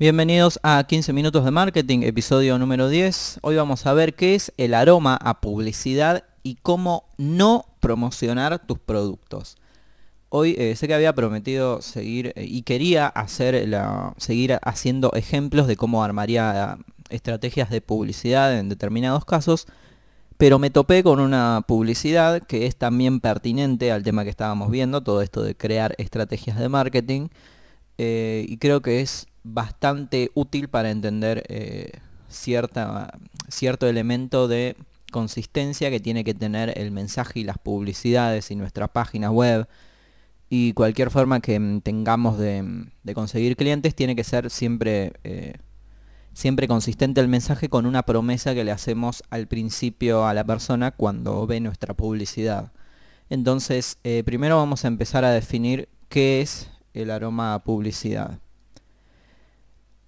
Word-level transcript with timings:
Bienvenidos 0.00 0.60
a 0.62 0.84
15 0.84 1.12
minutos 1.12 1.44
de 1.44 1.50
marketing, 1.50 2.02
episodio 2.04 2.56
número 2.56 2.88
10. 2.88 3.40
Hoy 3.42 3.56
vamos 3.56 3.84
a 3.84 3.92
ver 3.94 4.14
qué 4.14 4.36
es 4.36 4.52
el 4.56 4.74
aroma 4.74 5.16
a 5.20 5.40
publicidad 5.40 6.22
y 6.44 6.54
cómo 6.62 7.08
no 7.16 7.64
promocionar 7.80 8.64
tus 8.64 8.78
productos. 8.78 9.56
Hoy 10.28 10.54
eh, 10.56 10.76
sé 10.76 10.86
que 10.86 10.94
había 10.94 11.16
prometido 11.16 11.82
seguir 11.82 12.32
eh, 12.36 12.44
y 12.46 12.62
quería 12.62 13.08
hacer 13.08 13.68
la, 13.68 14.14
seguir 14.18 14.60
haciendo 14.62 15.10
ejemplos 15.14 15.66
de 15.66 15.74
cómo 15.74 16.04
armaría 16.04 16.78
estrategias 17.08 17.68
de 17.68 17.80
publicidad 17.80 18.56
en 18.56 18.68
determinados 18.68 19.24
casos, 19.24 19.66
pero 20.36 20.60
me 20.60 20.70
topé 20.70 21.02
con 21.02 21.18
una 21.18 21.64
publicidad 21.66 22.40
que 22.46 22.66
es 22.66 22.76
también 22.76 23.18
pertinente 23.18 23.90
al 23.90 24.04
tema 24.04 24.22
que 24.22 24.30
estábamos 24.30 24.70
viendo, 24.70 25.02
todo 25.02 25.22
esto 25.22 25.42
de 25.42 25.56
crear 25.56 25.96
estrategias 25.98 26.56
de 26.56 26.68
marketing, 26.68 27.30
eh, 28.00 28.46
y 28.48 28.58
creo 28.58 28.80
que 28.80 29.00
es 29.00 29.26
bastante 29.44 30.30
útil 30.34 30.68
para 30.68 30.90
entender 30.90 31.44
eh, 31.48 31.92
cierta, 32.28 33.18
cierto 33.48 33.86
elemento 33.86 34.48
de 34.48 34.76
consistencia 35.10 35.90
que 35.90 36.00
tiene 36.00 36.24
que 36.24 36.34
tener 36.34 36.78
el 36.78 36.90
mensaje 36.90 37.40
y 37.40 37.44
las 37.44 37.58
publicidades 37.58 38.50
y 38.50 38.56
nuestra 38.56 38.88
página 38.88 39.30
web 39.30 39.66
y 40.50 40.72
cualquier 40.72 41.10
forma 41.10 41.40
que 41.40 41.58
mm, 41.58 41.80
tengamos 41.80 42.38
de, 42.38 42.86
conseguir 43.14 43.56
clientes 43.56 43.94
tiene 43.94 44.16
que 44.16 44.24
ser 44.24 44.50
siempre, 44.50 45.12
eh, 45.24 45.54
siempre 46.32 46.68
consistente 46.68 47.20
el 47.20 47.28
mensaje 47.28 47.68
con 47.68 47.86
una 47.86 48.02
promesa 48.02 48.54
que 48.54 48.64
le 48.64 48.70
hacemos 48.70 49.22
al 49.30 49.46
principio 49.46 50.26
a 50.26 50.34
la 50.34 50.44
persona 50.44 50.90
cuando 50.90 51.46
ve 51.46 51.60
nuestra 51.60 51.94
publicidad. 51.94 52.72
Entonces, 53.30 53.98
eh, 54.04 54.22
primero 54.24 54.56
vamos 54.56 54.84
a 54.84 54.88
empezar 54.88 55.24
a 55.24 55.30
definir 55.30 55.88
qué 56.08 56.40
es 56.40 56.70
el 56.94 57.10
aroma 57.10 57.58
publicidad. 57.62 58.38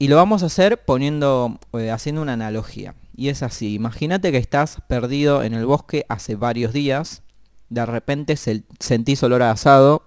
Y 0.00 0.08
lo 0.08 0.16
vamos 0.16 0.42
a 0.42 0.46
hacer 0.46 0.82
poniendo, 0.82 1.58
eh, 1.74 1.90
haciendo 1.90 2.22
una 2.22 2.32
analogía. 2.32 2.94
Y 3.14 3.28
es 3.28 3.42
así, 3.42 3.74
imagínate 3.74 4.32
que 4.32 4.38
estás 4.38 4.78
perdido 4.88 5.42
en 5.42 5.52
el 5.52 5.66
bosque 5.66 6.06
hace 6.08 6.36
varios 6.36 6.72
días, 6.72 7.22
de 7.68 7.84
repente 7.84 8.34
sentís 8.38 9.22
olor 9.22 9.42
a 9.42 9.50
asado, 9.50 10.02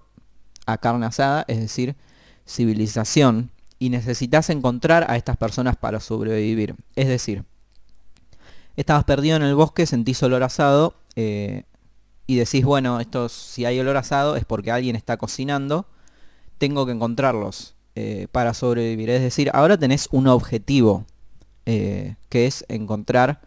a 0.66 0.78
carne 0.78 1.06
asada, 1.06 1.44
es 1.46 1.60
decir, 1.60 1.94
civilización, 2.44 3.52
y 3.78 3.90
necesitas 3.90 4.50
encontrar 4.50 5.08
a 5.08 5.16
estas 5.16 5.36
personas 5.36 5.76
para 5.76 6.00
sobrevivir. 6.00 6.74
Es 6.96 7.06
decir, 7.06 7.44
estabas 8.74 9.04
perdido 9.04 9.36
en 9.36 9.44
el 9.44 9.54
bosque, 9.54 9.86
sentís 9.86 10.20
olor 10.24 10.42
asado, 10.42 10.96
eh, 11.14 11.62
y 12.26 12.34
decís, 12.34 12.64
bueno, 12.64 12.98
esto, 12.98 13.28
si 13.28 13.64
hay 13.64 13.78
olor 13.78 13.96
asado 13.96 14.34
es 14.34 14.44
porque 14.44 14.72
alguien 14.72 14.96
está 14.96 15.18
cocinando, 15.18 15.86
tengo 16.58 16.84
que 16.84 16.90
encontrarlos. 16.90 17.73
Eh, 17.96 18.26
para 18.32 18.54
sobrevivir. 18.54 19.08
Es 19.10 19.22
decir, 19.22 19.50
ahora 19.54 19.78
tenés 19.78 20.08
un 20.10 20.26
objetivo, 20.26 21.06
eh, 21.64 22.16
que 22.28 22.46
es 22.46 22.64
encontrar 22.68 23.40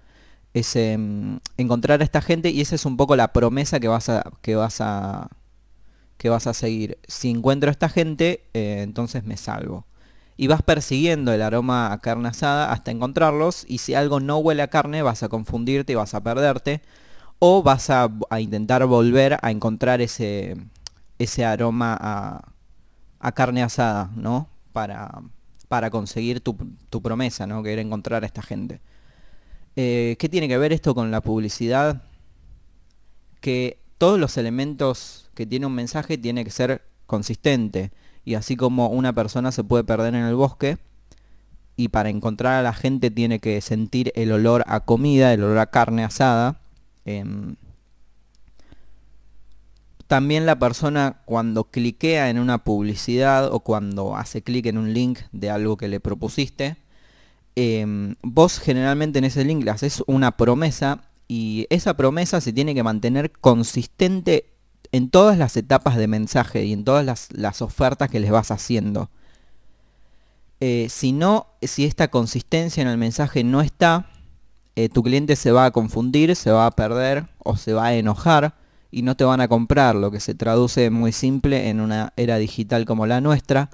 ese, 0.53 0.97
mm, 0.97 1.39
encontrar 1.57 1.99
a 1.99 2.05
esta 2.05 2.21
gente 2.21 2.49
y 2.49 2.61
esa 2.61 2.75
es 2.75 2.85
un 2.85 2.95
poco 2.95 3.17
la 3.17 3.33
promesa 3.33 3.81
que 3.81 3.89
vas 3.89 4.07
a, 4.07 4.23
que 4.41 4.55
vas 4.55 4.79
a, 4.79 5.29
que 6.17 6.29
vas 6.29 6.47
a 6.47 6.53
seguir. 6.53 6.97
Si 7.07 7.29
encuentro 7.29 7.69
a 7.69 7.71
esta 7.71 7.89
gente, 7.89 8.45
eh, 8.53 8.81
entonces 8.83 9.25
me 9.25 9.35
salvo. 9.37 9.85
Y 10.37 10.47
vas 10.47 10.61
persiguiendo 10.61 11.33
el 11.33 11.41
aroma 11.41 11.91
a 11.91 11.99
carne 11.99 12.29
asada 12.29 12.71
hasta 12.71 12.91
encontrarlos 12.91 13.65
y 13.67 13.79
si 13.79 13.95
algo 13.95 14.19
no 14.21 14.37
huele 14.37 14.61
a 14.61 14.69
carne 14.69 15.01
vas 15.01 15.23
a 15.23 15.29
confundirte 15.29 15.93
y 15.93 15.95
vas 15.95 16.13
a 16.13 16.23
perderte. 16.23 16.81
O 17.39 17.63
vas 17.63 17.89
a, 17.89 18.09
a 18.29 18.39
intentar 18.41 18.85
volver 18.85 19.37
a 19.41 19.51
encontrar 19.51 20.01
ese, 20.01 20.55
ese 21.19 21.45
aroma 21.45 21.97
a, 21.99 22.41
a 23.19 23.31
carne 23.31 23.63
asada, 23.63 24.11
¿no? 24.15 24.49
Para, 24.73 25.21
para 25.67 25.89
conseguir 25.89 26.41
tu, 26.41 26.55
promesa, 27.01 27.47
¿no? 27.47 27.63
Que 27.63 27.79
encontrar 27.79 28.23
a 28.23 28.25
esta 28.25 28.41
gente. 28.41 28.79
Eh, 29.75 30.15
¿Qué 30.19 30.29
tiene 30.29 30.47
que 30.47 30.57
ver 30.57 30.73
esto 30.73 30.95
con 30.95 31.11
la 31.11 31.21
publicidad? 31.21 32.03
Que 33.41 33.79
todos 33.97 34.19
los 34.19 34.37
elementos 34.37 35.29
que 35.33 35.45
tiene 35.45 35.65
un 35.65 35.75
mensaje 35.75 36.17
tiene 36.17 36.43
que 36.43 36.51
ser 36.51 36.83
consistente. 37.05 37.91
Y 38.25 38.35
así 38.35 38.55
como 38.55 38.87
una 38.89 39.13
persona 39.13 39.51
se 39.51 39.63
puede 39.63 39.83
perder 39.83 40.15
en 40.15 40.25
el 40.25 40.35
bosque, 40.35 40.77
y 41.77 41.89
para 41.89 42.09
encontrar 42.09 42.55
a 42.55 42.63
la 42.63 42.73
gente 42.73 43.11
tiene 43.11 43.39
que 43.39 43.61
sentir 43.61 44.11
el 44.15 44.31
olor 44.31 44.63
a 44.67 44.79
comida, 44.81 45.31
el 45.31 45.43
olor 45.43 45.59
a 45.59 45.67
carne 45.67 46.03
asada. 46.03 46.59
Em, 47.05 47.55
también 50.07 50.45
la 50.45 50.57
persona 50.57 51.21
cuando 51.25 51.65
cliquea 51.65 52.29
en 52.29 52.39
una 52.39 52.63
publicidad 52.63 53.53
o 53.53 53.59
cuando 53.59 54.15
hace 54.15 54.41
clic 54.41 54.65
en 54.65 54.77
un 54.77 54.93
link 54.93 55.19
de 55.33 55.49
algo 55.49 55.75
que 55.77 55.89
le 55.89 55.99
propusiste, 55.99 56.77
em, 57.55 58.15
vos 58.23 58.59
generalmente 58.59 59.19
en 59.19 59.25
ese 59.25 59.43
link 59.43 59.63
le 59.63 59.71
haces 59.71 60.03
una 60.07 60.37
promesa 60.37 61.03
y 61.27 61.67
esa 61.69 61.95
promesa 61.97 62.39
se 62.39 62.53
tiene 62.53 62.73
que 62.73 62.83
mantener 62.83 63.31
consistente 63.31 64.53
en 64.93 65.09
todas 65.09 65.37
las 65.37 65.57
etapas 65.57 65.97
de 65.97 66.07
mensaje 66.07 66.63
y 66.63 66.71
en 66.71 66.85
todas 66.85 67.29
las, 67.33 67.61
ofertas 67.61 68.09
que 68.09 68.21
les 68.21 68.31
vas 68.31 68.51
haciendo. 68.51 69.09
Eh, 70.61 70.87
si 70.89 71.11
no, 71.11 71.47
si 71.61 71.85
esta 71.85 72.07
consistencia 72.07 72.81
en 72.81 72.87
el 72.87 72.97
mensaje 72.97 73.43
no 73.43 73.61
está, 73.61 74.09
eh, 74.77 74.87
tu 74.87 75.03
cliente 75.03 75.35
se 75.35 75.51
va 75.51 75.65
a 75.65 75.71
confundir, 75.71 76.35
se 76.35 76.51
va 76.51 76.65
a 76.65 76.71
perder 76.71 77.25
o 77.39 77.57
se 77.57 77.73
va 77.73 77.87
a 77.87 77.95
enojar 77.95 78.55
y 78.97 79.03
no 79.03 79.15
te 79.15 79.23
van 79.23 79.41
a 79.41 79.47
comprar, 79.47 79.93
lo 79.95 80.09
que 80.09 80.19
se 80.19 80.33
traduce 80.33 80.89
muy 80.89 81.11
simple 81.11 81.69
en 81.69 81.81
una 81.81 82.13
era 82.17 82.37
digital 82.37 82.85
como 82.85 83.05
la 83.05 83.21
nuestra, 83.21 83.69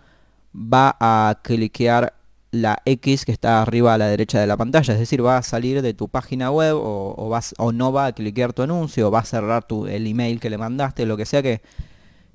va 0.53 0.97
a 0.99 1.39
cliquear 1.41 2.13
la 2.51 2.81
X 2.83 3.23
que 3.23 3.31
está 3.31 3.61
arriba 3.61 3.93
a 3.93 3.97
la 3.97 4.07
derecha 4.07 4.41
de 4.41 4.47
la 4.47 4.57
pantalla, 4.57 4.93
es 4.93 4.99
decir, 4.99 5.25
va 5.25 5.37
a 5.37 5.41
salir 5.41 5.81
de 5.81 5.93
tu 5.93 6.09
página 6.09 6.51
web 6.51 6.75
o, 6.75 7.29
vas, 7.29 7.55
o 7.57 7.71
no 7.71 7.93
va 7.93 8.07
a 8.07 8.11
cliquear 8.11 8.51
tu 8.51 8.63
anuncio, 8.63 9.07
o 9.07 9.11
va 9.11 9.19
a 9.19 9.25
cerrar 9.25 9.63
tu, 9.63 9.87
el 9.87 10.05
email 10.07 10.41
que 10.41 10.49
le 10.49 10.57
mandaste, 10.57 11.05
lo 11.05 11.15
que 11.15 11.25
sea 11.25 11.41
que, 11.41 11.61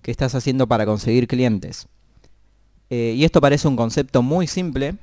estás 0.04 0.34
haciendo 0.34 0.66
para 0.66 0.86
conseguir 0.86 1.28
clientes. 1.28 1.86
Eh, 2.88 3.12
y 3.14 3.24
esto 3.24 3.42
parece 3.42 3.68
un 3.68 3.76
concepto 3.76 4.22
muy 4.22 4.46
simple, 4.46 4.94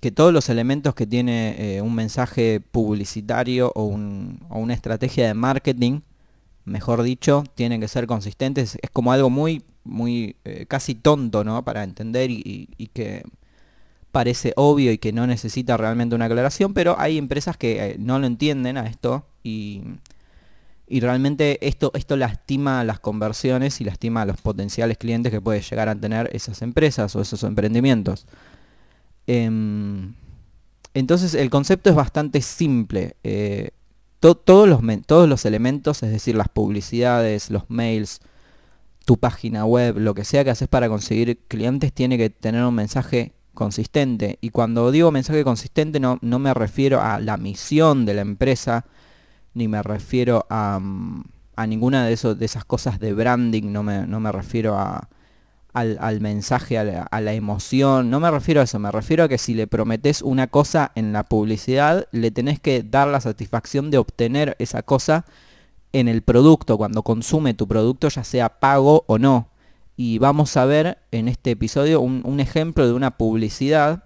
que 0.00 0.12
todos 0.12 0.32
los 0.32 0.48
elementos 0.48 0.94
que 0.94 1.08
tiene 1.08 1.56
eh, 1.58 1.82
un 1.82 1.92
mensaje 1.96 2.60
publicitario 2.60 3.72
o, 3.74 3.86
o 3.86 4.58
una 4.60 4.74
estrategia 4.74 5.26
de 5.26 5.34
marketing 5.34 6.02
mejor 6.64 7.02
dicho, 7.02 7.44
tienen 7.54 7.80
que 7.80 7.88
ser 7.88 8.06
consistentes. 8.06 8.78
Es 8.82 8.90
como 8.90 9.12
algo 9.12 9.30
muy, 9.30 9.62
muy 9.84 10.36
eh, 10.44 10.66
casi 10.66 10.94
tonto, 10.94 11.44
¿no? 11.44 11.64
Para 11.64 11.84
entender 11.84 12.30
y, 12.30 12.68
que 12.92 13.24
parece 14.12 14.52
obvio 14.56 14.92
y 14.92 14.98
que 14.98 15.12
no 15.12 15.26
necesita 15.26 15.76
realmente 15.76 16.14
una 16.14 16.26
aclaración, 16.26 16.72
pero 16.72 16.98
hay 16.98 17.18
empresas 17.18 17.56
que 17.56 17.84
eh, 17.84 17.96
no 17.98 18.18
lo 18.18 18.26
entienden 18.26 18.78
a 18.78 18.86
esto 18.86 19.26
y, 19.42 19.82
y, 20.86 21.00
realmente 21.00 21.66
esto, 21.66 21.90
esto 21.94 22.16
lastima 22.16 22.84
las 22.84 23.00
conversiones 23.00 23.80
y 23.80 23.84
lastima 23.84 24.22
a 24.22 24.26
los 24.26 24.40
potenciales 24.40 24.98
clientes 24.98 25.32
que 25.32 25.40
puede 25.40 25.60
llegar 25.60 25.88
a 25.88 25.96
tener 25.96 26.30
esas 26.32 26.62
empresas 26.62 27.14
o 27.16 27.20
esos 27.20 27.42
emprendimientos. 27.42 28.26
Em, 29.26 30.14
entonces 30.94 31.34
el 31.34 31.50
concepto 31.50 31.90
es 31.90 31.96
bastante 31.96 32.40
simple. 32.40 33.16
Todos, 34.32 34.66
los, 34.66 34.80
todos 35.04 35.28
los 35.28 35.44
elementos, 35.44 36.02
es 36.02 36.10
decir, 36.10 36.34
las 36.34 36.48
publicidades, 36.48 37.50
los 37.50 37.68
mails, 37.68 38.22
tu 39.04 39.18
página 39.18 39.66
web, 39.66 39.98
lo 39.98 40.14
que 40.14 40.24
sea 40.24 40.44
que 40.44 40.48
haces 40.48 40.66
para 40.66 40.88
conseguir 40.88 41.40
clientes, 41.46 41.92
tiene 41.92 42.16
que 42.16 42.30
tener 42.30 42.64
un 42.64 42.74
mensaje 42.74 43.34
consistente. 43.52 44.38
Y 44.40 44.48
cuando 44.48 44.90
digo 44.90 45.10
mensaje 45.10 45.44
consistente 45.44 46.00
no, 46.00 46.18
no 46.22 46.38
me 46.38 46.54
refiero 46.54 47.02
a 47.02 47.20
la 47.20 47.36
misión 47.36 48.06
de 48.06 48.14
la 48.14 48.22
empresa, 48.22 48.86
ni 49.52 49.68
me 49.68 49.82
refiero 49.82 50.46
a, 50.48 50.78
mm, 50.80 51.24
a 51.56 51.66
ninguna 51.66 52.06
de, 52.06 52.16
de 52.34 52.44
esas 52.46 52.64
cosas 52.64 52.98
de 53.00 53.12
branding, 53.12 53.72
no 53.72 53.82
me, 53.82 54.06
no 54.06 54.20
me 54.20 54.32
refiero 54.32 54.78
a, 54.78 55.06
al, 55.74 56.20
mensaje, 56.20 56.78
a 56.78 57.20
la, 57.20 57.32
emoción. 57.34 58.08
No 58.08 58.20
me 58.20 58.30
refiero 58.30 58.60
a 58.60 58.64
eso, 58.64 58.78
me 58.78 58.92
refiero 58.92 59.24
a 59.24 59.28
que 59.28 59.38
si 59.38 59.54
le 59.54 59.66
prometes 59.66 60.22
una 60.22 60.46
cosa 60.46 60.92
en 60.94 61.12
la 61.12 61.24
publicidad, 61.24 62.06
le 62.12 62.30
tenés 62.30 62.60
que 62.60 62.82
dar 62.82 63.08
la 63.08 63.20
satisfacción 63.20 63.90
de 63.90 63.98
obtener 63.98 64.56
esa 64.60 64.82
cosa 64.82 65.24
en 65.92 66.08
el 66.08 66.22
producto, 66.22 66.78
cuando 66.78 67.02
consume 67.02 67.54
tu 67.54 67.66
producto, 67.66 68.08
ya 68.08 68.24
sea 68.24 68.60
pago 68.60 69.04
o 69.08 69.18
no. 69.18 69.48
Y 69.96 70.18
vamos 70.18 70.56
a 70.56 70.64
ver 70.64 70.98
en 71.10 71.28
este 71.28 71.52
episodio 71.52 72.00
un, 72.00 72.40
ejemplo 72.40 72.86
de 72.86 72.92
una 72.92 73.16
publicidad 73.16 74.04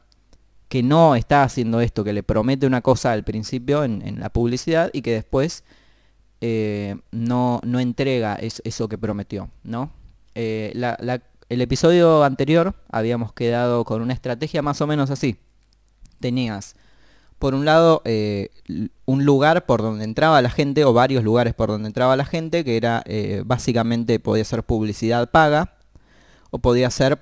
que 0.68 0.82
no 0.82 1.16
está 1.16 1.42
haciendo 1.42 1.80
esto, 1.80 2.04
que 2.04 2.12
le 2.12 2.22
promete 2.22 2.66
una 2.66 2.80
cosa 2.80 3.12
al 3.12 3.24
principio 3.24 3.84
en, 3.84 4.20
la 4.20 4.30
publicidad 4.30 4.90
y 4.92 5.02
que 5.02 5.12
después 5.12 5.64
eh, 6.40 6.96
no, 7.10 7.60
no, 7.64 7.80
entrega 7.80 8.36
eso 8.36 8.88
que 8.88 8.98
prometió, 8.98 9.50
¿no? 9.64 9.90
Eh, 10.34 10.72
la, 10.74 11.20
el 11.48 11.60
episodio 11.60 12.24
anterior 12.24 12.74
habíamos 12.90 13.32
quedado 13.32 13.84
con 13.84 14.02
una 14.02 14.12
estrategia 14.12 14.62
más 14.62 14.80
o 14.80 14.86
menos 14.86 15.10
así. 15.10 15.36
Tenías, 16.20 16.74
por 17.38 17.54
un 17.54 17.64
lado, 17.64 18.02
eh, 18.04 18.50
un 19.06 19.24
lugar 19.24 19.64
por 19.66 19.80
donde 19.80 20.04
entraba 20.04 20.42
la 20.42 20.50
gente, 20.50 20.84
o 20.84 20.92
varios 20.92 21.24
lugares 21.24 21.54
por 21.54 21.68
donde 21.68 21.88
entraba 21.88 22.16
la 22.16 22.24
gente, 22.24 22.64
que 22.64 22.76
era 22.76 23.02
eh, 23.06 23.42
básicamente 23.46 24.18
podía 24.18 24.44
ser 24.44 24.62
publicidad 24.62 25.30
paga, 25.30 25.74
o 26.50 26.58
podía 26.58 26.90
ser 26.90 27.20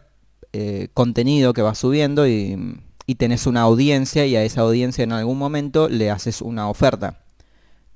eh, 0.52 0.88
contenido 0.94 1.52
que 1.52 1.62
va 1.62 1.74
subiendo 1.74 2.26
y, 2.26 2.80
y 3.06 3.14
tenés 3.16 3.46
una 3.46 3.62
audiencia 3.62 4.26
y 4.26 4.36
a 4.36 4.42
esa 4.42 4.62
audiencia 4.62 5.04
en 5.04 5.12
algún 5.12 5.38
momento 5.38 5.88
le 5.88 6.10
haces 6.10 6.40
una 6.40 6.68
oferta. 6.68 7.25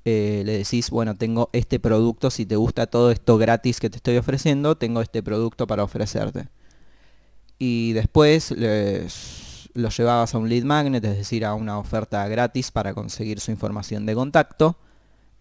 Eh, 0.03 0.41
le 0.45 0.57
decís, 0.57 0.89
bueno, 0.89 1.15
tengo 1.15 1.49
este 1.53 1.79
producto, 1.79 2.31
si 2.31 2.45
te 2.45 2.55
gusta 2.55 2.87
todo 2.87 3.11
esto 3.11 3.37
gratis 3.37 3.79
que 3.79 3.89
te 3.89 3.97
estoy 3.97 4.17
ofreciendo, 4.17 4.75
tengo 4.75 5.01
este 5.01 5.21
producto 5.21 5.67
para 5.67 5.83
ofrecerte. 5.83 6.49
Y 7.59 7.93
después 7.93 8.53
lo 9.73 9.89
llevabas 9.89 10.33
a 10.33 10.37
un 10.37 10.49
lead 10.49 10.63
magnet, 10.63 11.05
es 11.05 11.17
decir, 11.17 11.45
a 11.45 11.53
una 11.53 11.77
oferta 11.77 12.27
gratis 12.27 12.71
para 12.71 12.93
conseguir 12.93 13.39
su 13.39 13.51
información 13.51 14.05
de 14.05 14.15
contacto. 14.15 14.77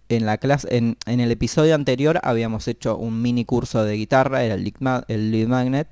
En, 0.08 0.26
la 0.26 0.38
clase, 0.38 0.76
en, 0.76 0.96
el 1.06 1.30
episodio 1.30 1.74
anterior 1.74 2.20
habíamos 2.22 2.66
hecho 2.68 2.96
un 2.96 3.22
mini 3.22 3.44
curso 3.44 3.84
de 3.84 3.94
guitarra, 3.94 4.42
era 4.44 4.54
el 4.54 4.64
lead, 4.64 5.48
magnet. 5.48 5.88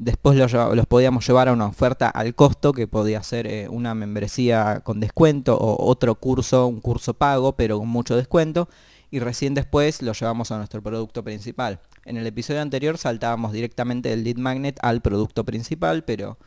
Después 0.00 0.38
los, 0.38 0.86
podíamos 0.86 1.26
llevar 1.26 1.48
a 1.48 1.52
una 1.52 1.66
oferta 1.66 2.08
al 2.08 2.34
costo, 2.34 2.72
que 2.72 2.88
podía 2.88 3.22
ser 3.22 3.46
eh, 3.46 3.68
una 3.68 3.94
membresía 3.94 4.80
con 4.82 4.98
descuento 4.98 5.58
o 5.58 5.86
otro 5.86 6.14
curso, 6.14 6.66
un 6.66 6.80
curso 6.80 7.12
pago, 7.12 7.54
pero 7.54 7.78
con 7.78 7.88
mucho 7.88 8.16
descuento. 8.16 8.70
Y 9.10 9.18
recién 9.18 9.52
después 9.52 10.00
lo 10.00 10.14
llevamos 10.14 10.52
a 10.52 10.56
nuestro 10.56 10.80
producto 10.82 11.22
principal. 11.22 11.80
En 12.06 12.16
el 12.16 12.26
episodio 12.26 12.62
anterior 12.62 12.96
saltábamos 12.96 13.52
directamente 13.52 14.08
del 14.08 14.24
lead 14.24 14.38
magnet 14.38 14.78
al 14.80 15.02
producto 15.02 15.44
principal, 15.44 16.02
pero 16.02 16.38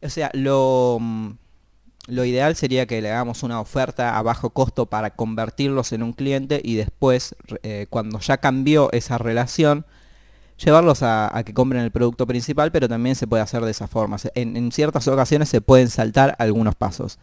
o 0.00 0.08
sea, 0.08 0.30
lo, 0.32 0.98
mm, 1.00 1.30
lo 2.06 2.24
ideal 2.24 2.54
sería 2.54 2.86
que 2.86 3.02
le 3.02 3.10
hagamos 3.10 3.42
una 3.42 3.60
oferta 3.60 4.16
a 4.16 4.22
bajo 4.22 4.50
costo 4.50 4.86
para 4.86 5.10
convertirlos 5.10 5.92
en 5.92 6.04
un 6.04 6.12
cliente 6.12 6.60
y 6.62 6.76
después, 6.76 7.34
eh, 7.64 7.88
cuando 7.90 8.20
ya 8.20 8.36
cambió 8.36 8.92
esa 8.92 9.18
relación, 9.18 9.86
llevarlos 10.64 11.02
a, 11.02 11.42
que 11.44 11.54
compren 11.54 11.82
el 11.82 11.90
producto 11.90 12.26
principal, 12.26 12.72
pero 12.72 12.88
también 12.88 13.16
se 13.16 13.26
puede 13.26 13.42
hacer 13.42 13.64
de 13.64 13.70
esa 13.70 13.88
forma. 13.88 14.16
En, 14.34 14.72
ciertas 14.72 15.08
ocasiones 15.08 15.48
se 15.48 15.60
pueden 15.60 15.88
saltar 15.88 16.36
algunos 16.38 16.74
pasos. 16.74 17.18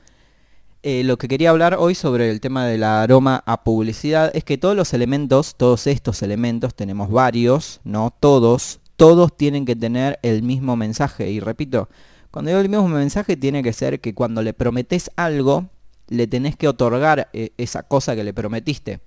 Eh, 0.81 1.03
lo 1.03 1.18
que 1.18 1.27
quería 1.27 1.50
hablar 1.50 1.75
hoy 1.77 1.94
sobre 1.94 2.31
el 2.31 2.39
tema 2.39 2.65
del 2.65 2.83
aroma 2.83 3.44
a 3.45 3.63
publicidad 3.63 4.31
es 4.33 4.44
que 4.44 4.57
todos 4.57 4.75
los 4.75 4.94
elementos, 4.94 5.56
todos 5.56 5.88
estos 5.88 6.21
elementos, 6.21 6.74
tenemos 6.74 7.12
varios, 7.12 7.81
no 7.83 8.15
todos, 8.18 8.80
todos 8.95 9.36
tienen 9.36 9.65
que 9.65 9.75
tener 9.75 10.19
el 10.24 10.41
mismo 10.41 10.75
mensaje. 10.75 11.30
Y 11.31 11.39
repito, 11.39 11.89
cuando 12.31 12.50
digo 12.50 12.62
el 12.62 12.69
mismo 12.69 12.88
mensaje 12.88 13.36
tiene 13.36 13.63
que 13.63 13.74
ser 13.74 14.00
que 14.00 14.13
cuando 14.13 14.41
le 14.41 14.53
prometes 14.53 15.12
algo, 15.15 15.68
le 16.07 16.27
tenés 16.27 16.56
que 16.56 16.68
otorgar 16.68 17.30
eh, 17.33 17.51
esa 17.57 17.83
cosa 17.83 18.15
que 18.15 18.24
le 18.24 18.33
prometiste. 18.33 19.01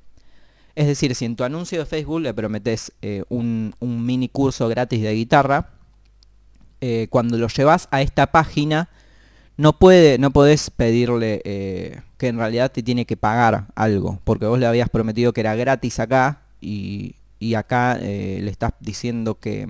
Es 0.74 0.86
decir, 0.86 1.14
si 1.14 1.24
en 1.24 1.36
tu 1.36 1.44
anuncio 1.44 1.78
de 1.78 1.86
Facebook 1.86 2.20
le 2.20 2.32
prometes 2.34 2.92
eh, 3.02 3.24
un, 3.28 3.74
mini 3.80 4.28
curso 4.28 4.68
gratis 4.68 5.02
de 5.02 5.14
guitarra, 5.14 5.70
eh, 6.80 7.06
cuando 7.10 7.36
lo 7.38 7.48
llevas 7.48 7.88
a 7.90 8.02
esta 8.02 8.28
página, 8.28 8.88
no, 9.56 9.78
puede, 9.78 10.18
no 10.18 10.30
podés 10.30 10.70
pedirle 10.70 11.40
que 12.16 12.28
en 12.28 12.38
realidad 12.38 12.72
te 12.72 12.82
tiene 12.82 13.04
que 13.04 13.16
pagar 13.16 13.66
algo, 13.74 14.18
porque 14.24 14.46
vos 14.46 14.58
le 14.58 14.66
habías 14.66 14.88
prometido 14.88 15.32
que 15.32 15.40
era 15.40 15.54
gratis 15.54 16.00
acá 16.00 16.40
y, 16.60 17.16
acá 17.54 17.98
le 17.98 18.48
estás 18.48 18.72
diciendo 18.80 19.38
que, 19.38 19.68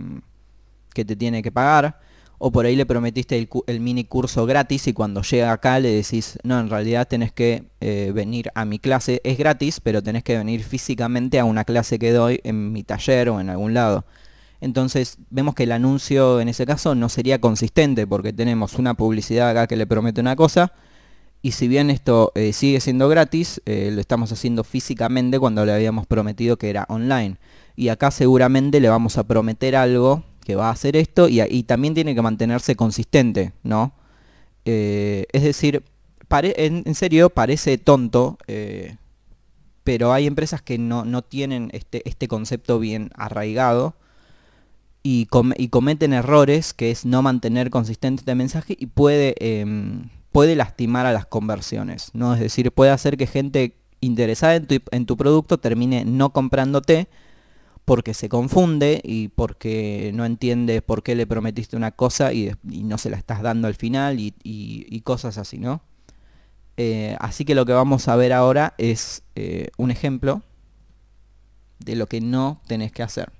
que 0.94 1.04
te 1.04 1.16
tiene 1.16 1.42
que 1.42 1.50
pagar 1.50 1.98
o 2.44 2.50
por 2.50 2.66
ahí 2.66 2.74
le 2.74 2.86
prometiste 2.86 3.48
el, 3.68 3.80
mini 3.80 4.02
curso 4.02 4.46
gratis 4.46 4.88
y 4.88 4.92
cuando 4.92 5.22
llega 5.22 5.52
acá 5.52 5.78
le 5.78 5.92
decís, 5.92 6.40
no, 6.42 6.58
en 6.58 6.68
realidad 6.68 7.06
tenés 7.06 7.30
que 7.30 7.66
eh, 7.80 8.10
venir 8.12 8.50
a 8.56 8.64
mi 8.64 8.80
clase, 8.80 9.20
es 9.22 9.38
gratis, 9.38 9.78
pero 9.78 10.02
tenés 10.02 10.24
que 10.24 10.36
venir 10.36 10.64
físicamente 10.64 11.38
a 11.38 11.44
una 11.44 11.64
clase 11.64 12.00
que 12.00 12.10
doy 12.10 12.40
en 12.42 12.72
mi 12.72 12.82
taller 12.82 13.28
o 13.28 13.40
en 13.40 13.48
algún 13.48 13.74
lado. 13.74 14.04
Entonces 14.60 15.18
vemos 15.30 15.54
que 15.54 15.62
el 15.62 15.70
anuncio 15.70 16.40
en 16.40 16.48
ese 16.48 16.66
caso 16.66 16.96
no 16.96 17.08
sería 17.08 17.40
consistente 17.40 18.08
porque 18.08 18.32
tenemos 18.32 18.74
una 18.74 18.94
publicidad 18.94 19.48
acá 19.48 19.68
que 19.68 19.76
le 19.76 19.86
promete 19.86 20.20
una 20.20 20.34
cosa 20.34 20.72
y 21.42 21.52
si 21.52 21.68
bien 21.68 21.90
esto 21.90 22.32
eh, 22.34 22.52
sigue 22.52 22.80
siendo 22.80 23.08
gratis, 23.08 23.62
eh, 23.66 23.90
lo 23.92 24.00
estamos 24.00 24.32
haciendo 24.32 24.64
físicamente 24.64 25.38
cuando 25.38 25.64
le 25.64 25.74
habíamos 25.74 26.08
prometido 26.08 26.56
que 26.56 26.70
era 26.70 26.86
online. 26.88 27.36
Y 27.76 27.88
acá 27.88 28.10
seguramente 28.10 28.80
le 28.80 28.88
vamos 28.88 29.16
a 29.16 29.22
prometer 29.22 29.76
algo 29.76 30.24
que 30.44 30.56
va 30.56 30.68
a 30.68 30.72
hacer 30.72 30.96
esto 30.96 31.28
y, 31.28 31.62
también 31.62 31.94
tiene 31.94 32.14
que 32.14 32.22
mantenerse 32.22 32.76
consistente, 32.76 33.52
¿no? 33.62 33.92
Eh, 34.64 35.26
es 35.32 35.42
decir, 35.42 35.82
en, 36.30 36.94
serio 36.94 37.30
parece 37.30 37.78
tonto, 37.78 38.38
eh, 38.46 38.96
pero 39.84 40.12
hay 40.12 40.26
empresas 40.26 40.62
que 40.62 40.78
no, 40.78 41.22
tienen 41.22 41.70
este, 41.72 42.08
este, 42.08 42.28
concepto 42.28 42.78
bien 42.78 43.10
arraigado 43.14 43.94
y, 45.02 45.26
cometen 45.26 46.12
errores 46.12 46.72
que 46.74 46.90
es 46.90 47.04
no 47.04 47.22
mantener 47.22 47.70
consistente 47.70 48.20
este 48.20 48.34
mensaje 48.34 48.76
y 48.78 48.86
puede, 48.86 49.34
em, 49.38 50.08
puede 50.30 50.56
lastimar 50.56 51.06
a 51.06 51.12
las 51.12 51.26
conversiones, 51.26 52.10
¿no? 52.14 52.34
Es 52.34 52.40
decir, 52.40 52.72
puede 52.72 52.92
hacer 52.92 53.16
que 53.16 53.26
gente 53.26 53.76
interesada 54.00 54.56
en 54.56 54.66
tu, 54.66 54.78
en 54.90 55.06
tu 55.06 55.16
producto 55.16 55.58
termine 55.58 56.04
no 56.04 56.30
comprándote 56.30 57.08
porque 57.84 58.14
se 58.14 58.28
confunde 58.28 59.00
y 59.02 59.28
porque 59.28 60.12
no 60.14 60.24
entiende 60.24 60.82
por 60.82 61.02
qué 61.02 61.14
le 61.14 61.26
prometiste 61.26 61.76
una 61.76 61.90
cosa 61.90 62.32
y, 62.32 62.52
no 62.62 62.98
se 62.98 63.10
la 63.10 63.16
estás 63.16 63.42
dando 63.42 63.68
al 63.68 63.74
final 63.74 64.18
y, 64.18 65.00
cosas 65.04 65.38
así, 65.38 65.58
¿no? 65.58 65.82
Eh, 66.76 67.16
así 67.20 67.44
que 67.44 67.54
lo 67.54 67.66
que 67.66 67.72
vamos 67.72 68.08
a 68.08 68.16
ver 68.16 68.32
ahora 68.32 68.74
es 68.78 69.22
eh, 69.34 69.68
un 69.76 69.90
ejemplo 69.90 70.42
de 71.80 71.96
lo 71.96 72.06
que 72.06 72.20
no 72.20 72.60
tenés 72.66 72.92
que 72.92 73.02
hacer. 73.02 73.30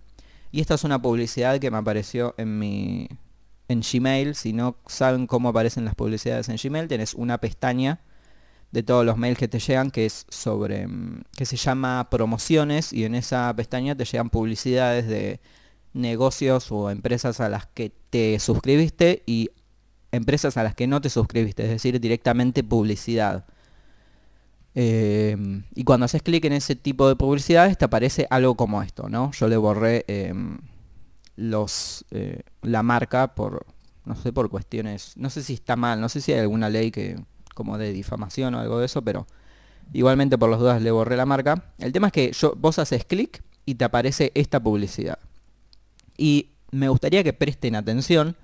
Y 0.50 0.60
esta 0.60 0.74
es 0.74 0.84
una 0.84 1.00
publicidad 1.00 1.58
que 1.58 1.70
me 1.70 1.78
apareció 1.78 2.34
en 2.36 2.58
mi 2.58 3.08
en 3.68 3.80
Gmail. 3.80 4.34
Si 4.34 4.52
no 4.52 4.76
saben 4.86 5.26
cómo 5.26 5.48
aparecen 5.48 5.84
las 5.84 5.94
publicidades 5.94 6.48
en 6.48 6.56
Gmail, 6.62 6.88
tenés 6.88 7.14
una 7.14 7.38
pestaña 7.38 8.00
de 8.72 8.82
todos 8.82 9.04
los 9.04 9.19
mails 9.19 9.38
que 9.38 9.48
te 9.48 9.58
llegan, 9.60 9.90
que 9.90 10.06
es 10.06 10.26
sobre, 10.30 10.86
mm, 10.86 11.24
que 11.36 11.46
se 11.46 11.56
llama 11.56 12.08
promociones 12.10 12.92
y 12.92 13.04
en 13.04 13.14
esa 13.14 13.54
pestaña 13.54 13.94
te 13.94 14.04
llegan 14.06 14.30
publicidades 14.30 15.06
de 15.06 15.40
negocios 15.92 16.72
o 16.72 16.90
empresas 16.90 17.40
a 17.40 17.50
las 17.50 17.66
que 17.66 17.92
te 18.10 18.38
suscribiste 18.38 19.22
y 19.26 19.50
empresas 20.10 20.56
a 20.56 20.62
las 20.62 20.74
que 20.74 20.86
no 20.86 21.00
te 21.00 21.10
suscribiste, 21.10 21.64
es 21.64 21.70
decir, 21.70 22.00
directamente 22.00 22.64
publicidad. 22.64 23.44
Em, 24.74 25.64
y 25.74 25.84
cuando 25.84 26.06
haces 26.06 26.22
clic 26.22 26.44
en 26.46 26.54
ese 26.54 26.74
tipo 26.76 27.06
de 27.08 27.16
publicidades 27.16 27.76
te 27.76 27.84
aparece 27.84 28.26
algo 28.30 28.56
como 28.56 28.82
esto, 28.82 29.08
¿no? 29.10 29.30
Yo 29.32 29.48
le 29.48 29.58
borré 29.58 30.04
em, 30.08 30.58
los, 31.36 32.06
eh, 32.10 32.40
la 32.62 32.82
marca 32.82 33.34
por, 33.34 33.66
no 34.06 34.16
sé, 34.16 34.32
por 34.32 34.48
cuestiones, 34.50 35.12
no 35.16 35.28
sé 35.28 35.42
si 35.42 35.54
está 35.54 35.76
mal, 35.76 36.00
no 36.00 36.08
sé 36.08 36.22
si 36.22 36.32
hay 36.32 36.40
alguna 36.40 36.70
ley 36.70 36.90
que, 36.90 37.19
como 37.54 37.79
de 37.79 37.93
difamación 37.93 38.55
o 38.55 38.60
algo 38.60 38.79
de 38.79 38.86
eso, 38.86 39.03
pero 39.03 39.26
igualmente 39.93 40.38
por 40.38 40.50
las 40.50 40.60
dudas 40.60 40.82
le 40.82 40.91
borré 40.91 41.17
la 41.17 41.26
marca. 41.26 41.72
El 41.79 41.93
tema 41.93 42.08
es 42.08 42.12
que 42.12 42.32
yo, 42.32 42.55
vos 42.56 42.79
haces 42.79 43.05
clic 43.05 43.43
y 43.67 43.74
te 43.74 43.84
aparece 43.84 44.32
esta 44.34 44.60
publicidad. 44.60 45.19
Y 46.17 46.50
me 46.70 46.88
gustaría 46.88 47.22
que 47.22 47.32
presten 47.32 47.76
atención 47.76 48.36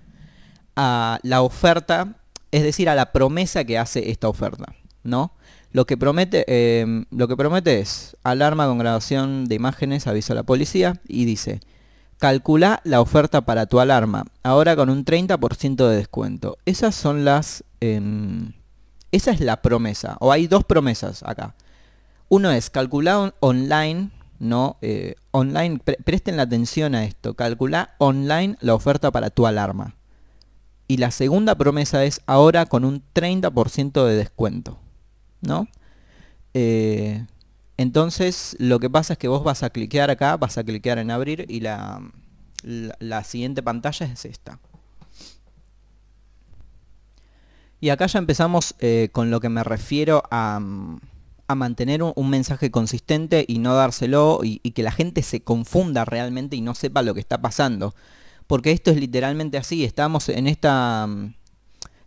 a 0.77 1.19
la 1.23 1.43
oferta, 1.43 2.17
es 2.53 2.63
decir, 2.63 2.89
a 2.89 2.95
la 2.95 3.13
promesa 3.13 3.65
que 3.65 3.79
hace 3.79 4.11
esta 4.11 4.29
oferta, 4.29 4.75
¿no? 5.03 5.33
Lo 5.73 5.87
que 5.87 5.97
promete, 5.97 6.45
em, 6.81 7.05
lo 7.11 7.29
que 7.29 7.37
promete 7.37 7.81
es 7.81 8.17
alarma 8.23 8.67
con 8.67 8.79
grabación 8.79 9.47
de 9.47 9.55
imágenes, 9.55 10.07
aviso 10.07 10.33
a 10.33 10.37
la 10.37 10.43
policía 10.45 11.01
y 11.07 11.25
dice, 11.25 11.61
calcula 12.19 12.81
la 12.85 13.01
oferta 13.01 13.43
para 13.43 13.67
tu 13.67 13.81
alarma, 13.81 14.25
ahora 14.43 14.77
con 14.77 14.89
un 14.89 15.05
30% 15.05 15.89
de 15.89 15.97
descuento. 15.97 16.59
Esas 16.65 16.95
son 16.95 17.25
las... 17.25 17.65
Em, 17.81 18.53
esa 19.13 19.31
es 19.31 19.41
la 19.41 19.63
promesa, 19.63 20.17
o 20.21 20.33
hay 20.33 20.47
dos 20.47 20.65
promesas 20.65 21.23
acá. 21.23 21.55
Uno 22.29 22.51
es 22.51 22.69
calcular 22.69 23.35
online, 23.41 24.11
no 24.39 24.77
eh, 24.83 25.15
online, 25.31 25.79
presten 26.05 26.37
la 26.37 26.43
atención 26.43 26.95
a 26.95 27.05
esto, 27.05 27.35
calcular 27.35 27.95
online 27.99 28.57
la 28.61 28.75
oferta 28.75 29.11
para 29.11 29.31
tu 29.31 29.47
alarma. 29.47 29.95
Y 30.87 30.99
la 30.99 31.11
segunda 31.11 31.55
promesa 31.55 32.05
es 32.05 32.21
ahora 32.27 32.67
con 32.67 32.85
un 32.85 33.03
30% 33.15 34.05
de 34.05 34.17
descuento, 34.17 34.79
¿no? 35.41 35.69
Eh, 36.55 37.27
entonces 37.77 38.57
lo 38.59 38.81
que 38.81 38.91
pasa 38.91 39.15
es 39.15 39.19
que 39.19 39.29
vos 39.29 39.45
vas 39.45 39.63
a 39.63 39.71
cliquear 39.71 40.11
acá, 40.11 40.37
vas 40.37 40.59
a 40.59 40.65
cliquear 40.65 40.99
en 40.99 41.11
abrir 41.11 41.47
y 41.49 41.61
la, 41.61 42.01
la 42.63 43.25
siguiente 43.25 43.63
pantalla 43.63 44.07
es 44.07 44.25
esta. 44.25 44.59
Y 47.81 47.91
acá 47.91 48.07
ya 48.07 48.19
empezamos 48.19 48.75
eh, 48.81 49.09
con 49.13 49.31
lo 49.31 49.41
que 49.41 49.49
me 49.49 49.63
refiero 49.63 50.23
a, 50.31 50.61
mantener 51.55 52.03
un, 52.03 52.31
mensaje 52.31 52.71
consistente 52.71 53.45
y 53.49 53.59
no 53.59 53.75
dárselo 53.75 54.41
y, 54.43 54.59
que 54.59 54.83
la 54.83 54.91
gente 54.91 55.23
se 55.23 55.41
confunda 55.41 56.05
realmente 56.05 56.57
y 56.57 56.61
no 56.61 56.75
sepa 56.75 57.03
lo 57.03 57.15
que 57.15 57.21
está 57.21 57.41
pasando. 57.41 57.95
Porque 58.47 58.73
esto 58.73 58.91
es 58.91 58.99
literalmente 58.99 59.59
así, 59.59 59.85
estamos 59.85 60.29
en 60.29 60.47
esta, 60.47 61.07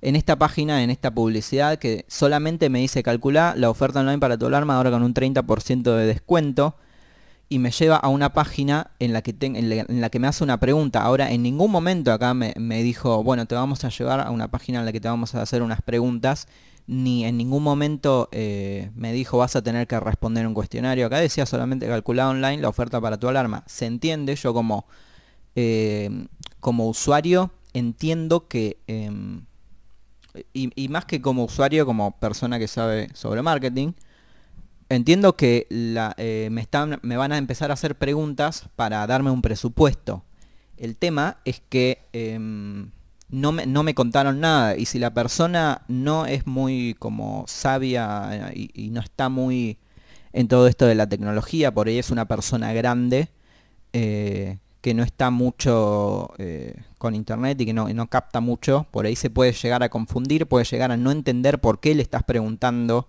en 0.01 0.15
esta 0.15 0.37
página, 0.37 0.83
en 0.83 0.89
esta 0.89 1.11
publicidad 1.13 1.79
que 1.79 2.05
solamente 2.07 2.69
me 2.69 2.79
dice 2.79 3.03
calcular 3.03 3.57
la 3.57 3.69
oferta 3.69 4.01
online 4.01 4.19
para 4.19 4.37
tu 4.37 4.47
alarma 4.47 4.75
ahora 4.75 4.91
con 4.91 5.03
un 5.03 5.13
30% 5.13 5.95
de 5.95 6.05
descuento. 6.05 6.75
Y 7.51 7.59
me 7.59 7.69
lleva 7.69 7.97
a 7.97 8.07
una 8.07 8.31
página 8.31 8.91
en 8.99 9.11
la 9.11 9.21
que, 9.21 9.35
en, 9.41 9.99
la, 9.99 10.09
que 10.09 10.19
me 10.19 10.27
hace 10.27 10.41
una 10.41 10.57
pregunta. 10.61 11.01
Ahora, 11.01 11.33
en 11.33 11.43
ningún 11.43 11.69
momento 11.69 12.13
acá 12.13 12.33
me, 12.33 12.53
dijo, 12.81 13.25
bueno, 13.25 13.45
te 13.45 13.55
vamos 13.55 13.83
a 13.83 13.89
llevar 13.89 14.21
a 14.21 14.31
una 14.31 14.49
página 14.49 14.79
en 14.79 14.85
la 14.85 14.93
que 14.93 15.01
te 15.01 15.09
vamos 15.09 15.35
a 15.35 15.41
hacer 15.41 15.61
unas 15.61 15.81
preguntas, 15.81 16.47
ni 16.87 17.25
en 17.25 17.35
ningún 17.35 17.61
momento 17.61 18.29
eh, 18.31 18.89
me 18.95 19.11
dijo, 19.11 19.37
vas 19.37 19.57
a 19.57 19.61
tener 19.61 19.85
que 19.85 19.99
responder 19.99 20.47
un 20.47 20.53
cuestionario. 20.53 21.05
Acá 21.05 21.17
decía 21.19 21.45
solamente 21.45 21.87
calcular 21.87 22.27
online 22.27 22.61
la 22.61 22.69
oferta 22.69 23.01
para 23.01 23.17
tu 23.17 23.27
alarma. 23.27 23.65
Se 23.65 23.85
entiende, 23.85 24.33
yo 24.37 24.53
como, 24.53 24.85
eh, 25.57 26.27
como 26.61 26.87
usuario 26.87 27.51
entiendo 27.73 28.47
que... 28.47 28.77
Em, 28.87 29.43
y 30.53 30.87
más 30.87 31.03
que 31.03 31.21
como 31.21 31.43
usuario, 31.43 31.85
como 31.85 32.17
persona 32.17 32.57
que 32.57 32.69
sabe 32.69 33.09
sobre 33.13 33.41
marketing, 33.41 33.91
entiendo 34.95 35.35
que 35.35 35.67
eh, 35.69 36.49
me, 36.51 37.17
van 37.17 37.31
a 37.31 37.37
empezar 37.37 37.71
a 37.71 37.75
hacer 37.75 37.95
preguntas 37.95 38.69
para 38.75 39.05
darme 39.07 39.31
un 39.31 39.41
presupuesto. 39.41 40.23
El 40.77 40.97
tema 40.97 41.37
es 41.45 41.61
que 41.69 41.99
em, 42.13 42.91
no, 43.29 43.51
me, 43.51 43.95
contaron 43.95 44.39
nada 44.39 44.75
y 44.75 44.85
si 44.85 44.99
la 44.99 45.13
persona 45.13 45.83
no 45.87 46.25
es 46.25 46.47
muy 46.47 46.95
como 46.99 47.45
sabia 47.47 48.51
eh, 48.53 48.69
y, 48.73 48.89
no 48.89 49.01
está 49.01 49.29
muy 49.29 49.77
en 50.33 50.47
todo 50.47 50.67
esto 50.67 50.85
de 50.85 50.95
la 50.95 51.07
tecnología, 51.07 51.73
por 51.73 51.87
ahí 51.87 51.99
es 51.99 52.09
una 52.09 52.25
persona 52.27 52.73
grande 52.73 53.29
eh, 53.93 54.57
que 54.81 54.93
no 54.93 55.03
está 55.03 55.29
mucho 55.29 56.33
con 56.97 57.13
internet 57.13 57.61
y 57.61 57.65
que 57.65 57.73
no 57.73 58.07
capta 58.07 58.39
mucho, 58.39 58.87
por 58.89 59.05
ahí 59.05 59.15
se 59.15 59.29
puede 59.29 59.51
llegar 59.53 59.83
a 59.83 59.89
confundir, 59.89 60.47
puede 60.47 60.65
llegar 60.65 60.91
a 60.91 60.97
no 60.97 61.11
entender 61.11 61.59
por 61.59 61.79
qué 61.79 61.93
le 61.93 62.01
estás 62.01 62.23
preguntando 62.23 63.07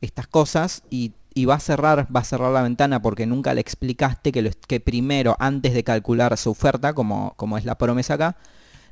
estas 0.00 0.26
cosas 0.26 0.82
y, 0.90 1.12
va 1.46 1.54
a 1.54 1.60
cerrar, 1.60 2.06
va 2.14 2.20
a 2.20 2.24
cerrar 2.24 2.52
la 2.52 2.62
ventana 2.62 3.02
porque 3.02 3.26
nunca 3.26 3.54
le 3.54 3.60
explicaste 3.60 4.32
que, 4.32 4.80
primero, 4.80 5.36
antes 5.38 5.74
de 5.74 5.84
calcular 5.84 6.36
su 6.36 6.50
oferta, 6.50 6.92
como, 6.92 7.34
como 7.36 7.58
es 7.58 7.64
la 7.64 7.76
promesa 7.76 8.14
acá, 8.14 8.36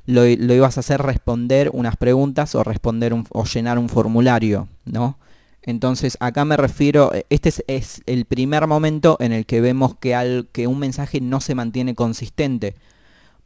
lo, 0.05 0.25
ibas 0.25 0.77
a 0.77 0.81
hacer 0.81 1.01
responder 1.01 1.69
unas 1.73 1.95
preguntas 1.95 2.55
o 2.55 2.63
responder 2.63 3.15
o 3.29 3.45
llenar 3.45 3.79
un 3.79 3.89
formulario, 3.89 4.67
¿no? 4.85 5.17
Entonces 5.65 6.17
acá 6.19 6.43
me 6.43 6.57
refiero, 6.57 7.11
este 7.29 7.53
es, 7.67 8.01
el 8.05 8.25
primer 8.25 8.67
momento 8.67 9.15
en 9.21 9.31
el 9.31 9.45
que 9.45 9.61
vemos 9.61 9.95
que, 9.95 10.13
al, 10.13 10.49
que 10.51 10.67
un 10.67 10.77
mensaje 10.77 11.21
no 11.21 11.39
se 11.39 11.55
mantiene 11.55 11.95
consistente, 11.95 12.75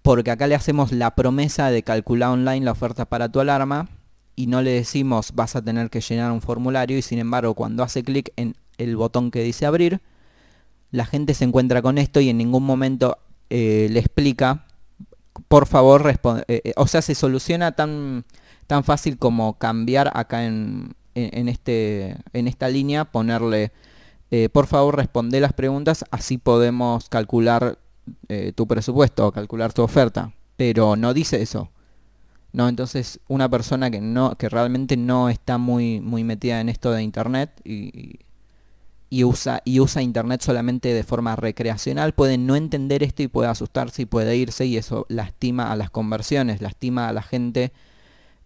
porque 0.02 0.32
acá 0.32 0.48
le 0.48 0.56
hacemos 0.56 0.92
la 0.92 1.14
promesa 1.14 1.70
de 1.70 1.84
calcular 1.84 2.30
online 2.30 2.66
la 2.66 2.72
oferta 2.72 3.06
para 3.06 3.30
tu 3.30 3.40
alarma, 3.40 3.88
y 4.38 4.48
no 4.48 4.62
le 4.62 4.72
decimos 4.72 5.34
vas 5.34 5.58
a 5.58 5.62
tener 5.62 5.90
que 5.90 6.00
llenar 6.00 6.32
un 6.32 6.42
formulario 6.42 6.98
y 6.98 7.02
sin 7.02 7.20
embargo 7.20 7.56
cuando 7.56 7.84
hace 7.84 8.04
clic 8.04 8.32
en 8.38 8.56
el 8.78 8.96
botón 8.96 9.32
que 9.32 9.42
dice 9.42 9.66
abrir, 9.66 10.00
la 10.92 11.06
gente 11.06 11.34
se 11.34 11.44
encuentra 11.44 11.82
con 11.82 11.98
esto 11.98 12.22
y 12.22 12.30
en 12.30 12.38
ningún 12.38 12.64
momento 12.64 13.18
eh, 13.50 13.88
le 13.90 14.00
explica, 14.00 14.66
por 15.48 15.66
favor, 15.66 16.08
eh, 16.08 16.62
eh, 16.64 16.74
o 16.76 16.86
sea, 16.86 17.02
se 17.02 17.16
soluciona 17.16 17.74
tan, 17.74 18.26
tan 18.68 18.84
fácil 18.84 19.18
como 19.18 19.58
cambiar 19.58 20.12
acá 20.14 20.46
en, 20.46 20.94
en, 21.16 21.50
este, 21.50 22.18
en 22.34 22.48
esta 22.48 22.70
línea, 22.70 23.06
ponerle, 23.06 23.72
por 24.52 24.68
favor, 24.68 24.98
responde 24.98 25.40
las 25.40 25.54
preguntas, 25.54 26.06
así 26.12 26.38
podemos 26.38 27.10
calcular 27.10 27.80
tu 28.56 28.68
presupuesto 28.68 29.32
calcular 29.32 29.74
tu 29.74 29.82
oferta. 29.82 30.32
Pero 30.58 30.96
no 30.96 31.14
dice 31.14 31.42
eso. 31.42 31.70
¿No? 32.58 32.68
Entonces, 32.68 33.20
una 33.28 33.48
persona 33.48 33.92
que 33.92 34.02
no, 34.02 34.36
que 34.36 34.50
realmente 34.50 34.98
no 34.98 35.30
está 35.30 35.60
muy, 35.60 36.02
muy 36.02 36.24
metida 36.24 36.60
en 36.60 36.70
esto 36.70 36.92
de 36.92 37.04
internet 37.04 37.52
y, 37.64 38.20
y, 39.12 39.24
usa, 39.26 39.62
y 39.64 39.80
usa 39.80 40.02
internet 40.02 40.42
solamente 40.42 40.92
de 40.92 41.04
forma 41.04 41.36
recreacional, 41.36 42.16
puede 42.16 42.40
no 42.40 42.56
entender 42.56 43.04
esto 43.04 43.22
y 43.22 43.28
puede 43.28 43.48
asustarse 43.48 44.02
y 44.02 44.06
puede 44.06 44.36
irse 44.36 44.66
y 44.66 44.76
eso 44.76 45.06
lastima 45.08 45.72
a 45.72 45.76
las 45.76 45.92
conversiones, 45.92 46.60
lastima 46.60 47.08
a 47.08 47.14
la 47.14 47.22
gente 47.22 47.74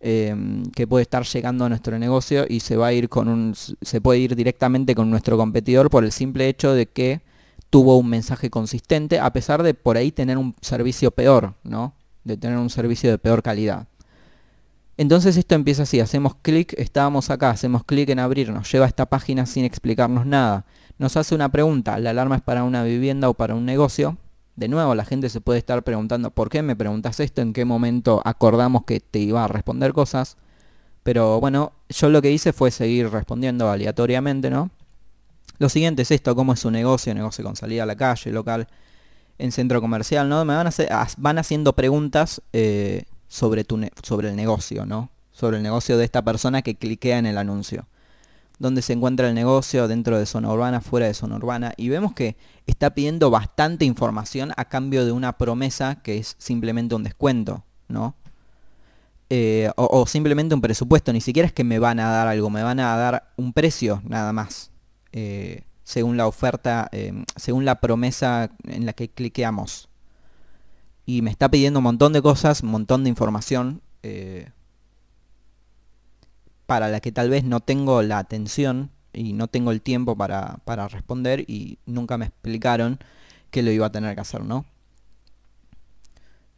em, 0.01 0.65
que 0.71 0.87
puede 0.87 1.03
estar 1.03 1.23
llegando 1.23 1.63
a 1.63 1.69
nuestro 1.69 1.97
negocio 1.97 2.45
y 2.49 2.59
se 2.59 2.75
va 2.75 2.87
a 2.87 2.93
ir 2.93 3.07
con 3.07 3.29
un, 3.29 3.55
se 3.55 4.01
puede 4.01 4.19
ir 4.19 4.35
directamente 4.35 4.93
con 4.93 5.09
nuestro 5.09 5.37
competidor 5.37 5.89
por 5.89 6.03
el 6.03 6.11
simple 6.11 6.49
hecho 6.49 6.73
de 6.73 6.85
que 6.85 7.21
tuvo 7.69 7.97
un 7.97 8.09
mensaje 8.09 8.49
consistente, 8.49 9.19
a 9.19 9.31
pesar 9.31 9.63
de 9.63 9.73
por 9.73 9.95
ahí 9.95 10.11
tener 10.11 10.37
un 10.37 10.53
servicio 10.59 11.11
peor, 11.11 11.53
¿no? 11.63 11.93
De 12.25 12.35
tener 12.35 12.57
un 12.57 12.69
servicio 12.69 13.09
de 13.09 13.17
peor 13.17 13.41
calidad. 13.41 13.87
Entonces 15.01 15.35
esto 15.35 15.55
empieza 15.55 15.81
así, 15.81 15.99
hacemos 15.99 16.35
clic, 16.43 16.75
estábamos 16.77 17.31
acá, 17.31 17.49
hacemos 17.49 17.83
clic 17.83 18.09
en 18.09 18.19
abrir, 18.19 18.51
nos 18.51 18.71
lleva 18.71 18.85
esta 18.85 19.07
página 19.07 19.47
sin 19.47 19.65
explicarnos 19.65 20.27
nada. 20.27 20.63
Nos 20.99 21.17
hace 21.17 21.33
una 21.33 21.49
pregunta, 21.49 21.97
¿la 21.97 22.11
alarma 22.11 22.35
es 22.35 22.43
para 22.43 22.63
una 22.63 22.83
vivienda 22.83 23.27
o 23.27 23.33
para 23.33 23.55
un 23.55 23.65
negocio? 23.65 24.19
De 24.55 24.67
nuevo, 24.67 24.93
la 24.93 25.03
gente 25.03 25.29
se 25.29 25.41
puede 25.41 25.57
estar 25.57 25.81
preguntando, 25.81 26.29
¿por 26.29 26.49
qué 26.49 26.61
me 26.61 26.75
preguntas 26.75 27.19
esto? 27.19 27.41
¿En 27.41 27.51
qué 27.51 27.65
momento 27.65 28.21
acordamos 28.25 28.83
que 28.83 28.99
te 28.99 29.17
iba 29.17 29.43
a 29.43 29.47
responder 29.47 29.91
cosas? 29.91 30.37
Pero 31.01 31.39
bueno, 31.39 31.71
yo 31.89 32.09
lo 32.09 32.21
que 32.21 32.31
hice 32.31 32.53
fue 32.53 32.69
seguir 32.69 33.09
respondiendo 33.09 33.71
aleatoriamente, 33.71 34.51
¿no? 34.51 34.69
Lo 35.57 35.69
siguiente 35.69 36.03
es 36.03 36.11
esto, 36.11 36.35
cómo 36.35 36.53
es 36.53 36.59
su 36.59 36.69
negocio, 36.69 37.11
negocio 37.15 37.43
con 37.43 37.55
salida 37.55 37.81
a 37.81 37.87
la 37.87 37.95
calle, 37.95 38.31
local, 38.31 38.67
en 39.39 39.51
centro 39.51 39.81
comercial, 39.81 40.29
¿no? 40.29 40.45
Me 40.45 40.53
van, 40.53 40.67
a 40.67 41.07
van 41.17 41.39
haciendo 41.39 41.73
preguntas 41.73 42.43
eh, 42.53 43.05
sobre, 43.31 43.65
el 44.27 44.35
negocio, 44.35 44.85
¿no? 44.85 45.09
Sobre 45.31 45.57
el 45.57 45.63
negocio 45.63 45.97
de 45.97 46.03
esta 46.03 46.21
persona 46.21 46.61
que 46.61 46.75
cliquea 46.75 47.17
en 47.17 47.25
el 47.25 47.37
anuncio. 47.37 47.87
Dónde 48.59 48.81
se 48.81 48.91
encuentra 48.91 49.29
el 49.29 49.33
negocio, 49.33 49.87
dentro 49.87 50.19
de 50.19 50.25
zona 50.25 50.51
urbana, 50.51 50.81
fuera 50.81 51.07
de 51.07 51.13
zona 51.13 51.37
urbana. 51.37 51.73
Y 51.77 51.87
vemos 51.87 52.13
que 52.13 52.35
está 52.67 52.93
pidiendo 52.93 53.31
bastante 53.31 53.85
información 53.85 54.51
a 54.57 54.65
cambio 54.65 55.05
de 55.05 55.13
una 55.13 55.37
promesa 55.37 56.01
que 56.03 56.17
es 56.17 56.35
simplemente 56.39 56.93
un 56.93 57.03
descuento, 57.03 57.63
¿no? 57.87 58.15
Eh, 59.29 59.71
o, 59.77 60.05
simplemente 60.07 60.53
un 60.53 60.59
presupuesto, 60.59 61.13
ni 61.13 61.21
siquiera 61.21 61.47
es 61.47 61.53
que 61.53 61.63
me 61.63 61.79
van 61.79 62.01
a 62.01 62.09
dar 62.09 62.27
algo, 62.27 62.49
me 62.49 62.63
van 62.63 62.81
a 62.81 62.97
dar 62.97 63.31
un 63.37 63.53
precio 63.53 64.01
nada 64.05 64.33
más, 64.33 64.71
eh, 65.13 65.63
según 65.85 66.17
la 66.17 66.27
oferta, 66.27 66.89
eh, 66.91 67.23
según 67.37 67.63
la 67.63 67.79
promesa 67.79 68.51
en 68.65 68.85
la 68.85 68.91
que 68.91 69.07
cliqueamos 69.07 69.87
y 71.05 71.21
me 71.21 71.31
está 71.31 71.49
pidiendo 71.49 71.79
un 71.79 71.83
montón 71.83 72.13
de 72.13 72.21
cosas, 72.21 72.61
un 72.61 72.69
montón 72.69 73.03
de 73.03 73.09
información 73.09 73.81
eh, 74.03 74.49
para 76.65 76.89
la 76.89 76.99
que 76.99 77.11
tal 77.11 77.29
vez 77.29 77.43
no 77.43 77.59
tengo 77.59 78.01
la 78.01 78.17
atención 78.17 78.91
y 79.13 79.33
no 79.33 79.47
tengo 79.47 79.71
el 79.71 79.81
tiempo 79.81 80.15
para, 80.15 80.59
para, 80.63 80.87
responder 80.87 81.41
y 81.47 81.79
nunca 81.85 82.17
me 82.17 82.25
explicaron 82.25 82.99
que 83.49 83.61
lo 83.61 83.71
iba 83.71 83.87
a 83.87 83.91
tener 83.91 84.15
que 84.15 84.21
hacer, 84.21 84.45
¿no? 84.45 84.65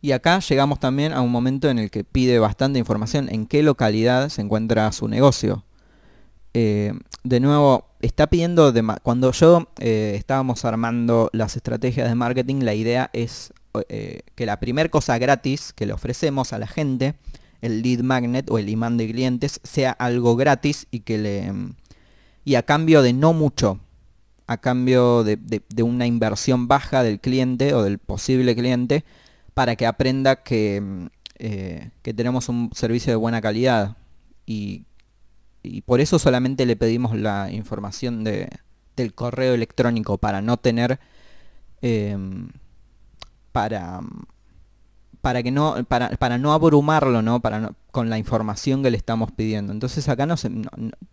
Y 0.01 0.11
acá 0.11 0.39
llegamos 0.39 0.79
también 0.79 1.13
a 1.13 1.21
un 1.21 1.31
momento 1.31 1.69
en 1.69 1.79
el 1.79 1.89
que 1.89 2.03
pide 2.03 2.37
bastante 2.37 2.77
información 2.77 3.29
en 3.31 3.47
qué 3.47 3.63
localidad 3.63 4.27
se 4.29 4.41
encuentra 4.41 4.91
su 4.91 5.07
negocio. 5.07 5.63
Eh, 6.53 6.93
de 7.23 7.39
nuevo, 7.39 7.87
está 8.01 8.27
pidiendo, 8.27 8.73
cuando 9.01 9.31
yo 9.31 9.69
eh, 9.79 10.13
estábamos 10.17 10.65
armando 10.65 11.29
las 11.31 11.55
estrategias 11.55 12.09
de 12.09 12.15
marketing, 12.15 12.63
la 12.63 12.73
idea 12.73 13.09
es 13.13 13.53
eh, 13.89 14.21
que 14.35 14.45
la 14.45 14.59
primera 14.59 14.89
cosa 14.89 15.17
gratis 15.17 15.73
que 15.73 15.85
le 15.85 15.93
ofrecemos 15.93 16.53
a 16.53 16.59
la 16.59 16.67
gente, 16.67 17.15
el 17.61 17.81
lead 17.81 18.01
magnet 18.01 18.49
o 18.51 18.59
el 18.59 18.69
imán 18.69 18.97
de 18.97 19.09
clientes, 19.09 19.59
sea 19.63 19.91
algo 19.91 20.35
gratis 20.35 20.87
y 20.91 20.99
que 21.01 21.17
le 21.17 21.51
y 22.45 22.55
a 22.55 22.63
cambio 22.63 23.01
de 23.01 23.13
no 23.13 23.33
mucho, 23.33 23.79
a 24.47 24.57
cambio 24.57 25.23
de, 25.23 25.63
una 25.83 26.05
inversión 26.05 26.67
baja 26.67 27.03
del 27.03 27.19
cliente 27.19 27.73
o 27.73 27.83
del 27.83 27.99
posible 27.99 28.55
cliente, 28.55 29.05
para 29.53 29.75
que 29.75 29.85
aprenda 29.85 30.43
que, 30.43 31.09
eh, 31.39 31.89
que 32.01 32.13
tenemos 32.13 32.49
un 32.49 32.69
servicio 32.73 33.11
de 33.11 33.17
buena 33.17 33.41
calidad. 33.41 33.97
Y, 34.45 34.83
y, 35.63 35.81
por 35.81 36.01
eso 36.01 36.19
solamente 36.19 36.65
le 36.65 36.75
pedimos 36.75 37.15
la 37.15 37.49
información 37.51 38.23
de, 38.23 38.49
del 38.97 39.13
correo 39.13 39.53
electrónico, 39.53 40.17
para 40.17 40.41
no 40.41 40.57
tener... 40.57 40.99
Eh, 41.81 42.17
para, 43.53 44.01
para 45.21 45.41
que 45.41 45.51
no 45.51 45.85
para, 45.87 46.09
para 46.09 46.37
no 46.37 46.51
abrumarlo 46.51 47.21
no 47.21 47.39
para 47.39 47.71
con 47.91 48.09
la 48.09 48.17
información 48.17 48.83
que 48.83 48.91
le 48.91 48.97
estamos 48.97 49.31
pidiendo. 49.31 49.71
Entonces 49.71 50.09
acá 50.09 50.25
no, 50.25 50.35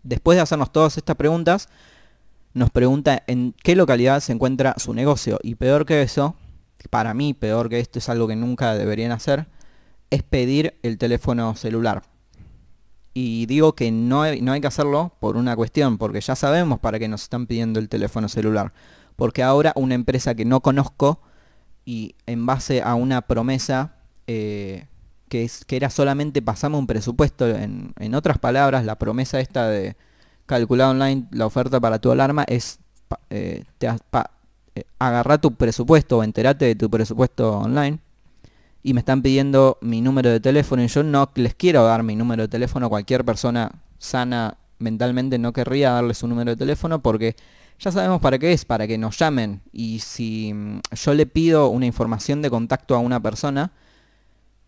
después 0.03 0.35
de 0.35 0.41
hacernos 0.41 0.73
todas 0.73 0.97
estas 0.97 1.15
preguntas 1.15 1.69
nos 2.53 2.69
pregunta 2.71 3.23
en 3.27 3.55
qué 3.63 3.77
localidad 3.77 4.19
se 4.19 4.33
encuentra 4.33 4.75
su 4.77 4.93
negocio. 4.93 5.39
Y 5.41 5.55
peor 5.55 5.85
que 5.85 6.01
eso 6.01 6.35
para 6.89 7.13
mí 7.13 7.33
peor 7.33 7.69
que 7.69 7.79
esto 7.79 7.99
es 7.99 8.09
algo 8.09 8.27
que 8.27 8.35
nunca 8.35 8.73
deberían 8.73 9.11
hacer 9.13 9.47
es 10.09 10.23
pedir 10.23 10.77
el 10.83 10.97
teléfono 10.97 11.55
celular. 11.55 12.01
Y 13.13 13.45
digo 13.45 13.75
que 13.75 13.91
no 13.91 14.23
no 14.41 14.51
hay 14.51 14.61
que 14.61 14.67
hacerlo 14.67 15.13
por 15.19 15.37
una 15.37 15.55
cuestión 15.55 15.97
porque 15.97 16.19
ya 16.19 16.35
sabemos 16.35 16.79
para 16.79 16.97
qué 16.97 17.07
nos 17.07 17.23
están 17.23 17.45
pidiendo 17.45 17.79
el 17.79 17.87
teléfono 17.87 18.27
celular. 18.27 18.73
Porque 19.15 19.43
ahora 19.43 19.73
una 19.75 19.93
empresa 19.93 20.33
que 20.33 20.45
no 20.45 20.61
conozco 20.61 21.21
y 21.85 22.15
en 22.25 22.45
base 22.45 22.81
a 22.81 22.95
una 22.95 23.21
promesa 23.21 23.95
eh, 24.27 24.85
que, 25.29 25.49
que 25.65 25.75
era 25.75 25.89
solamente 25.89 26.41
pasamos 26.41 26.79
un 26.79 26.87
presupuesto, 26.87 27.47
en, 27.47 28.15
otras 28.15 28.37
palabras, 28.37 28.85
la 28.85 28.97
promesa 28.97 29.39
esta 29.39 29.67
de 29.67 29.95
calcular 30.45 30.89
online 30.89 31.27
la 31.31 31.45
oferta 31.45 31.79
para 31.79 31.99
tu 31.99 32.11
alarma 32.11 32.43
es, 32.47 32.79
eh, 33.29 33.63
eh, 33.79 34.83
agarrá 34.99 35.37
tu 35.37 35.53
presupuesto 35.53 36.17
o 36.17 36.23
enterate 36.23 36.65
de 36.65 36.75
tu 36.75 36.89
presupuesto 36.89 37.59
online 37.59 37.99
y 38.83 38.93
me 38.93 38.99
están 38.99 39.21
pidiendo 39.21 39.77
mi 39.81 40.01
número 40.01 40.29
de 40.29 40.39
teléfono 40.39 40.83
y 40.83 40.87
yo 40.87 41.03
no 41.03 41.29
les 41.35 41.55
quiero 41.55 41.83
dar 41.83 42.03
mi 42.03 42.15
número 42.15 42.43
de 42.43 42.47
teléfono. 42.47 42.89
Cualquier 42.89 43.23
persona 43.23 43.71
sana 43.99 44.57
mentalmente 44.79 45.37
no 45.37 45.53
querría 45.53 45.91
darle 45.91 46.13
su 46.13 46.27
número 46.27 46.51
de 46.51 46.57
teléfono 46.57 47.01
porque 47.01 47.35
ya 47.81 47.91
sabemos 47.91 48.21
para 48.21 48.37
qué 48.37 48.53
es, 48.53 48.63
para 48.63 48.87
que 48.87 48.97
nos 48.97 49.17
llamen. 49.17 49.61
Y 49.73 49.99
si 49.99 50.53
mm, 50.53 50.81
yo 50.93 51.13
le 51.13 51.25
pido 51.25 51.69
una 51.69 51.85
información 51.85 52.41
de 52.41 52.49
contacto 52.49 52.95
a 52.95 52.99
una 52.99 53.19
persona, 53.19 53.71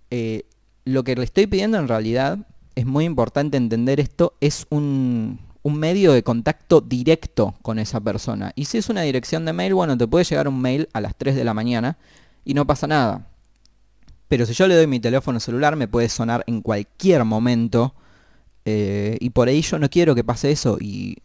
eh, 0.09 0.43
lo 0.85 1.03
que 1.03 1.15
le 1.15 1.23
estoy 1.23 1.47
pidiendo 1.47 1.77
en 1.77 1.87
realidad, 1.87 2.39
es 2.75 2.85
muy 2.85 3.05
importante 3.05 3.55
entender 3.55 3.99
esto, 3.99 4.33
es 4.41 4.65
un, 4.69 5.39
un 5.61 5.77
medio 5.77 6.11
de 6.11 6.23
contacto 6.23 6.81
directo 6.81 7.53
con 7.61 7.77
esa 7.77 8.01
persona. 8.01 8.51
Y 8.55 8.65
si 8.65 8.79
es 8.79 8.89
una 8.89 9.01
dirección 9.01 9.45
de 9.45 9.53
mail, 9.53 9.75
bueno, 9.75 9.97
te 9.97 10.07
puede 10.07 10.25
llegar 10.25 10.47
un 10.47 10.59
mail 10.59 10.89
a 10.93 10.99
las 10.99 11.15
3 11.15 11.35
de 11.35 11.43
la 11.43 11.53
mañana 11.53 11.97
y 12.43 12.53
no 12.55 12.65
pasa 12.65 12.87
nada. 12.87 13.27
Pero 14.27 14.47
si 14.47 14.53
yo 14.53 14.67
le 14.67 14.75
doy 14.75 14.87
mi 14.87 14.99
teléfono 14.99 15.39
celular, 15.39 15.75
me 15.75 15.87
puede 15.87 16.09
sonar 16.09 16.43
en 16.47 16.61
cualquier 16.61 17.23
momento. 17.23 17.93
Eh, 18.65 19.17
y 19.19 19.29
por 19.29 19.47
ahí 19.47 19.61
yo 19.61 19.77
no 19.77 19.89
quiero 19.89 20.15
que 20.15 20.23
pase 20.23 20.51
eso. 20.51 20.77
Y, 20.81 21.19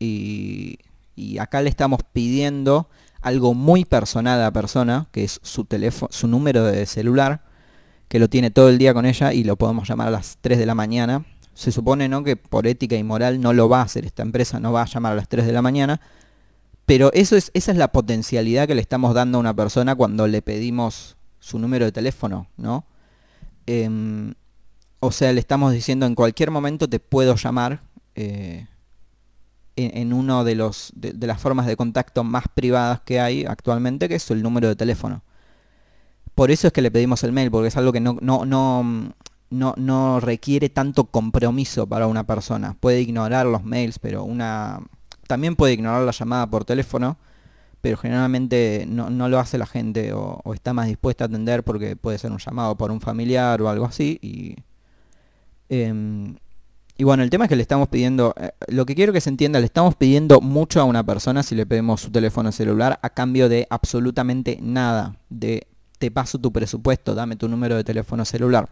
y, 0.00 0.78
y, 1.20 1.38
acá 1.38 1.62
le 1.62 1.68
estamos 1.68 2.00
pidiendo 2.12 2.88
algo 3.20 3.54
muy 3.54 3.84
personal 3.84 4.38
a 4.40 4.44
la 4.44 4.52
persona, 4.52 5.08
que 5.12 5.24
es 5.24 5.40
su 5.42 5.64
teléfono, 5.64 6.08
su 6.12 6.26
número 6.26 6.64
de 6.64 6.86
celular, 6.86 7.44
que 8.08 8.18
lo 8.18 8.28
tiene 8.28 8.50
todo 8.50 8.68
el 8.68 8.78
día 8.78 8.94
con 8.94 9.06
ella 9.06 9.32
y 9.32 9.44
lo 9.44 9.56
podemos 9.56 9.88
llamar 9.88 10.08
a 10.08 10.10
las 10.10 10.38
3 10.40 10.58
de 10.58 10.66
la 10.66 10.74
mañana 10.74 11.24
se 11.60 11.72
supone 11.72 12.08
¿no? 12.08 12.24
que 12.24 12.36
por 12.36 12.66
ética 12.66 12.96
y 12.96 13.04
moral 13.04 13.38
no 13.38 13.52
lo 13.52 13.68
va 13.68 13.80
a 13.80 13.84
hacer 13.84 14.06
esta 14.06 14.22
empresa, 14.22 14.58
no 14.60 14.72
va 14.72 14.82
a 14.82 14.86
llamar 14.86 15.12
a 15.12 15.16
las 15.16 15.28
3 15.28 15.44
de 15.44 15.52
la 15.52 15.60
mañana, 15.60 16.00
pero 16.86 17.12
eso 17.12 17.36
es, 17.36 17.50
esa 17.52 17.72
es 17.72 17.76
la 17.76 17.92
potencialidad 17.92 18.66
que 18.66 18.74
le 18.74 18.80
estamos 18.80 19.14
dando 19.14 19.36
a 19.36 19.40
una 19.40 19.54
persona 19.54 19.94
cuando 19.94 20.26
le 20.26 20.40
pedimos 20.40 21.18
su 21.38 21.58
número 21.58 21.84
de 21.84 21.92
teléfono, 21.92 22.48
¿no? 22.56 22.86
Em, 23.66 24.32
o 25.00 25.12
sea, 25.12 25.34
le 25.34 25.40
estamos 25.40 25.74
diciendo 25.74 26.06
en 26.06 26.14
cualquier 26.14 26.50
momento 26.50 26.88
te 26.88 26.98
puedo 26.98 27.36
llamar 27.36 27.82
eh, 28.14 28.66
en, 29.84 30.12
uno 30.12 30.44
de, 30.44 30.54
los, 30.54 30.92
de, 30.94 31.12
de, 31.12 31.26
las 31.26 31.40
formas 31.40 31.66
de 31.66 31.76
contacto 31.76 32.24
más 32.24 32.44
privadas 32.52 33.00
que 33.00 33.20
hay 33.20 33.44
actualmente, 33.44 34.08
que 34.08 34.16
es 34.16 34.30
el 34.30 34.42
número 34.42 34.68
de 34.68 34.76
teléfono. 34.76 35.22
Por 36.34 36.50
eso 36.50 36.66
es 36.66 36.72
que 36.72 36.82
le 36.82 36.90
pedimos 36.90 37.22
el 37.24 37.32
mail, 37.32 37.50
porque 37.50 37.68
es 37.68 37.76
algo 37.76 37.92
que 37.92 38.00
no, 38.00 38.16
no, 38.20 38.44
no, 38.46 39.12
no, 39.50 39.74
no 39.76 40.20
requiere 40.20 40.68
tanto 40.68 41.04
compromiso 41.04 41.86
para 41.86 42.06
una 42.06 42.24
persona. 42.24 42.76
Puede 42.80 43.00
ignorar 43.00 43.46
los 43.46 43.64
mails, 43.64 43.98
pero 43.98 44.24
una... 44.24 44.80
También 45.26 45.56
puede 45.56 45.74
ignorar 45.74 46.02
la 46.02 46.12
llamada 46.12 46.48
por 46.48 46.64
teléfono, 46.64 47.18
pero 47.80 47.96
generalmente 47.96 48.84
no, 48.88 49.10
no 49.10 49.28
lo 49.28 49.38
hace 49.38 49.58
la 49.58 49.66
gente 49.66 50.12
o, 50.12 50.40
está 50.54 50.72
más 50.72 50.88
dispuesta 50.88 51.24
a 51.24 51.26
atender 51.26 51.62
porque 51.62 51.94
puede 51.96 52.18
ser 52.18 52.32
un 52.32 52.38
llamado 52.38 52.76
por 52.76 52.90
un 52.90 53.00
familiar 53.00 53.60
o 53.62 53.68
algo 53.68 53.84
así. 53.84 54.18
Y, 54.22 54.56
em, 55.68 56.36
y 57.00 57.04
bueno, 57.04 57.22
el 57.22 57.30
tema 57.30 57.46
es 57.46 57.48
que 57.48 57.56
le 57.56 57.62
estamos 57.62 57.88
pidiendo, 57.88 58.34
eh, 58.38 58.50
lo 58.68 58.84
que 58.84 58.94
quiero 58.94 59.14
que 59.14 59.22
se 59.22 59.30
entienda, 59.30 59.58
le 59.58 59.64
estamos 59.64 59.94
pidiendo 59.94 60.42
mucho 60.42 60.82
a 60.82 60.84
una 60.84 61.02
persona 61.02 61.42
si 61.42 61.54
le 61.54 61.64
pedimos 61.64 62.02
su 62.02 62.10
teléfono 62.10 62.52
celular 62.52 63.00
a 63.00 63.08
cambio 63.08 63.48
de 63.48 63.66
absolutamente 63.70 64.58
nada. 64.60 65.16
De 65.30 65.66
te 65.98 66.10
paso 66.10 66.38
tu 66.38 66.52
presupuesto, 66.52 67.14
dame 67.14 67.36
tu 67.36 67.48
número 67.48 67.74
de 67.74 67.84
teléfono 67.84 68.26
celular. 68.26 68.68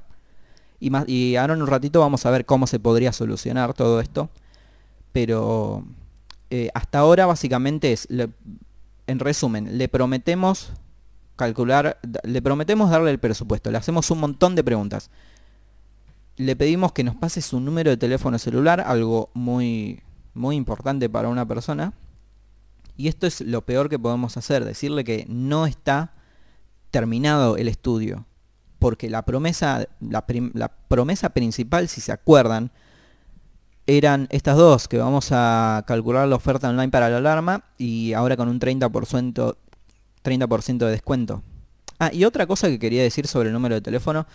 Y, 0.79 0.91
más, 0.91 1.09
y 1.09 1.37
ahora 1.37 1.55
en 1.55 1.63
un 1.63 1.69
ratito 1.69 2.01
vamos 2.01 2.27
a 2.27 2.31
ver 2.31 2.45
cómo 2.45 2.67
se 2.67 2.79
podría 2.79 3.15
solucionar 3.15 3.73
todo 3.73 3.99
esto. 3.99 4.29
Pero 5.13 5.87
eh, 6.51 6.69
hasta 6.75 6.99
ahora 6.99 7.25
básicamente 7.25 7.95
es, 7.95 8.09
en 8.11 9.19
resumen, 9.21 9.79
le 9.79 9.89
prometemos 9.89 10.75
calcular, 11.37 11.99
le 12.25 12.43
prometemos 12.43 12.91
darle 12.91 13.11
el 13.11 13.21
presupuesto, 13.21 13.71
le 13.71 13.79
hacemos 13.79 14.11
un 14.11 14.21
montón 14.21 14.55
de 14.55 14.63
preguntas. 14.63 15.09
Le 16.39 16.57
pedimos 16.57 16.93
que 16.93 17.05
nos 17.05 17.15
pase 17.15 17.43
su 17.43 17.61
número 17.61 17.91
de 17.91 17.97
teléfono 17.97 18.39
celular, 18.39 18.81
algo 18.81 19.31
muy, 19.35 20.03
muy 20.35 20.57
importante 20.57 21.11
para 21.11 21.29
una 21.29 21.47
persona. 21.47 21.93
Y 22.97 23.09
esto 23.09 23.27
es 23.27 23.43
lo 23.43 23.63
peor 23.67 23.89
que 23.89 23.99
podemos 23.99 24.37
hacer, 24.37 24.65
decirle 24.65 25.05
que 25.05 25.27
no 25.29 25.67
está 25.67 26.15
terminado 26.91 27.57
el 27.57 27.69
estudio 27.69 28.25
porque 28.79 29.11
la 29.11 29.23
promesa, 29.23 29.89
la, 30.01 30.25
promesa 30.89 31.31
principal, 31.31 31.89
si 31.89 32.01
se 32.01 32.13
acuerdan, 32.13 32.71
eran 33.87 34.29
estas 34.31 34.57
dos, 34.57 34.87
que 34.89 34.99
vamos 34.99 35.31
a 35.33 35.85
calcular 35.87 36.29
la 36.29 36.37
oferta 36.37 36.69
online 36.69 36.91
para 36.91 37.09
la 37.09 37.19
alarma 37.19 37.65
y 37.77 38.13
ahora 38.13 38.37
con 38.37 38.49
un 38.49 38.61
30%, 38.61 39.57
30 40.23 40.47
de 40.87 40.91
descuento. 40.91 41.43
Ah, 41.99 42.11
y 42.13 42.25
otra 42.25 42.47
cosa 42.47 42.69
que 42.69 42.79
quería 42.79 43.03
decir 43.03 43.27
sobre 43.27 43.49
el 43.49 43.53
número 43.53 43.75
de 43.75 43.81
teléfono, 43.81 44.27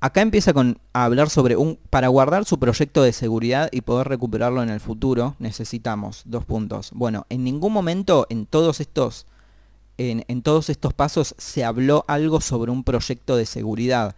acá 0.00 0.20
empieza 0.20 0.52
con 0.52 0.78
a 0.92 1.04
hablar 1.04 1.30
sobre 1.30 1.56
un 1.56 1.78
para 1.90 2.08
guardar 2.08 2.44
su 2.44 2.58
proyecto 2.58 3.02
de 3.02 3.12
seguridad 3.12 3.68
y 3.72 3.80
poder 3.80 4.08
recuperarlo 4.08 4.62
en 4.62 4.70
el 4.70 4.80
futuro, 4.80 5.36
necesitamos 5.38 6.22
dos 6.24 6.44
puntos. 6.44 6.90
Bueno, 6.92 7.26
en 7.28 7.44
ningún 7.44 7.72
momento 7.72 8.26
en 8.30 8.46
todos 8.46 8.80
estos 8.80 9.26
en, 9.98 10.42
todos 10.42 10.68
estos 10.68 10.92
pasos 10.92 11.34
se 11.38 11.64
habló 11.64 12.04
algo 12.06 12.40
sobre 12.40 12.70
un 12.70 12.84
proyecto 12.84 13.36
de 13.36 13.46
seguridad. 13.46 14.14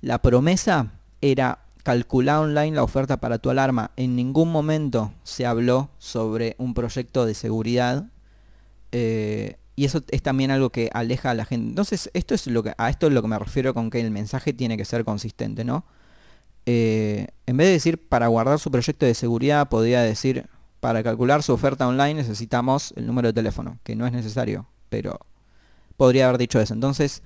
La 0.00 0.22
promesa 0.22 0.92
era 1.20 1.60
calcular 1.82 2.38
online 2.38 2.76
la 2.76 2.82
oferta 2.82 3.18
para 3.18 3.38
tu 3.38 3.50
alarma. 3.50 3.90
En 3.96 4.16
ningún 4.16 4.50
momento 4.50 5.12
se 5.24 5.46
habló 5.46 5.90
sobre 5.98 6.54
un 6.58 6.74
proyecto 6.74 7.26
de 7.26 7.34
seguridad. 7.34 8.06
Eh, 8.92 9.58
y 9.78 9.84
eso 9.84 10.02
es 10.08 10.22
también 10.22 10.50
algo 10.50 10.70
que 10.70 10.90
aleja 10.92 11.30
a 11.30 11.34
la 11.34 11.44
gente. 11.44 11.68
Entonces, 11.68 12.10
esto 12.12 12.34
es 12.34 12.48
lo 12.48 12.64
que, 12.64 12.74
a 12.76 12.90
esto 12.90 13.06
es 13.06 13.12
lo 13.12 13.22
que 13.22 13.28
me 13.28 13.38
refiero 13.38 13.74
con 13.74 13.90
que 13.90 14.00
el 14.00 14.10
mensaje 14.10 14.52
tiene 14.52 14.76
que 14.76 14.84
ser 14.84 15.04
consistente, 15.04 15.64
¿no? 15.64 15.84
Eh, 16.66 17.28
en 17.46 17.56
vez 17.56 17.68
de 17.68 17.72
decir 17.74 18.08
para 18.08 18.26
guardar 18.26 18.58
su 18.58 18.72
proyecto 18.72 19.06
de 19.06 19.14
seguridad, 19.14 19.68
podría 19.68 20.02
decir 20.02 20.46
para 20.80 21.04
calcular 21.04 21.44
su 21.44 21.52
oferta 21.52 21.86
online 21.86 22.14
necesitamos 22.14 22.92
el 22.96 23.06
número 23.06 23.28
de 23.28 23.34
teléfono, 23.34 23.78
que 23.84 23.94
no 23.94 24.04
es 24.04 24.12
necesario 24.12 24.66
pero 24.88 25.20
podría 25.96 26.26
haber 26.26 26.38
dicho 26.38 26.60
eso. 26.60 26.74
Entonces, 26.74 27.22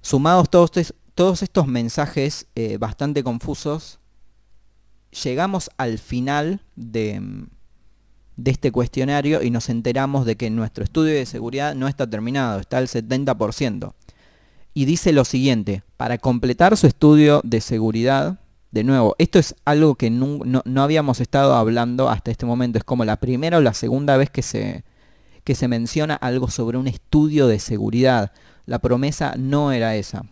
sumados 0.00 0.50
todos, 0.50 0.72
todos 1.14 1.42
estos 1.42 1.68
mensajes 1.68 2.46
eh, 2.56 2.78
bastante 2.78 3.22
confusos, 3.22 4.00
llegamos 5.22 5.70
al 5.76 5.98
final 5.98 6.62
de, 6.74 7.46
de 8.36 8.50
este 8.50 8.70
cuestionario 8.70 9.42
y 9.42 9.50
nos 9.50 9.68
enteramos 9.68 10.26
de 10.26 10.36
que 10.36 10.50
nuestro 10.50 10.84
estudio 10.84 11.14
de 11.14 11.26
seguridad 11.26 11.74
no 11.74 11.88
está 11.88 12.08
terminado, 12.08 12.60
está 12.60 12.78
al 12.78 12.88
70%. 12.88 13.94
Y 14.74 14.84
dice 14.84 15.12
lo 15.12 15.24
siguiente, 15.24 15.82
para 15.96 16.18
completar 16.18 16.76
su 16.76 16.86
estudio 16.86 17.40
de 17.44 17.62
seguridad, 17.62 18.38
de 18.72 18.84
nuevo, 18.84 19.16
esto 19.18 19.38
es 19.38 19.54
algo 19.64 19.94
que 19.94 20.10
no, 20.10 20.40
no, 20.44 20.82
habíamos 20.82 21.20
estado 21.20 21.54
hablando 21.54 22.10
hasta 22.10 22.30
este 22.30 22.44
momento, 22.44 22.76
es 22.76 22.84
como 22.84 23.06
la 23.06 23.16
primera 23.16 23.56
o 23.56 23.62
la 23.62 23.72
segunda 23.72 24.18
vez 24.18 24.28
que 24.28 24.42
se, 24.42 24.84
que 25.44 25.54
se 25.54 25.68
menciona 25.68 26.14
algo 26.14 26.50
sobre 26.50 26.76
un 26.76 26.88
estudio 26.88 27.46
de 27.46 27.58
seguridad. 27.58 28.32
La 28.66 28.78
promesa 28.80 29.34
no 29.38 29.72
era 29.72 29.96
esa. 29.96 30.26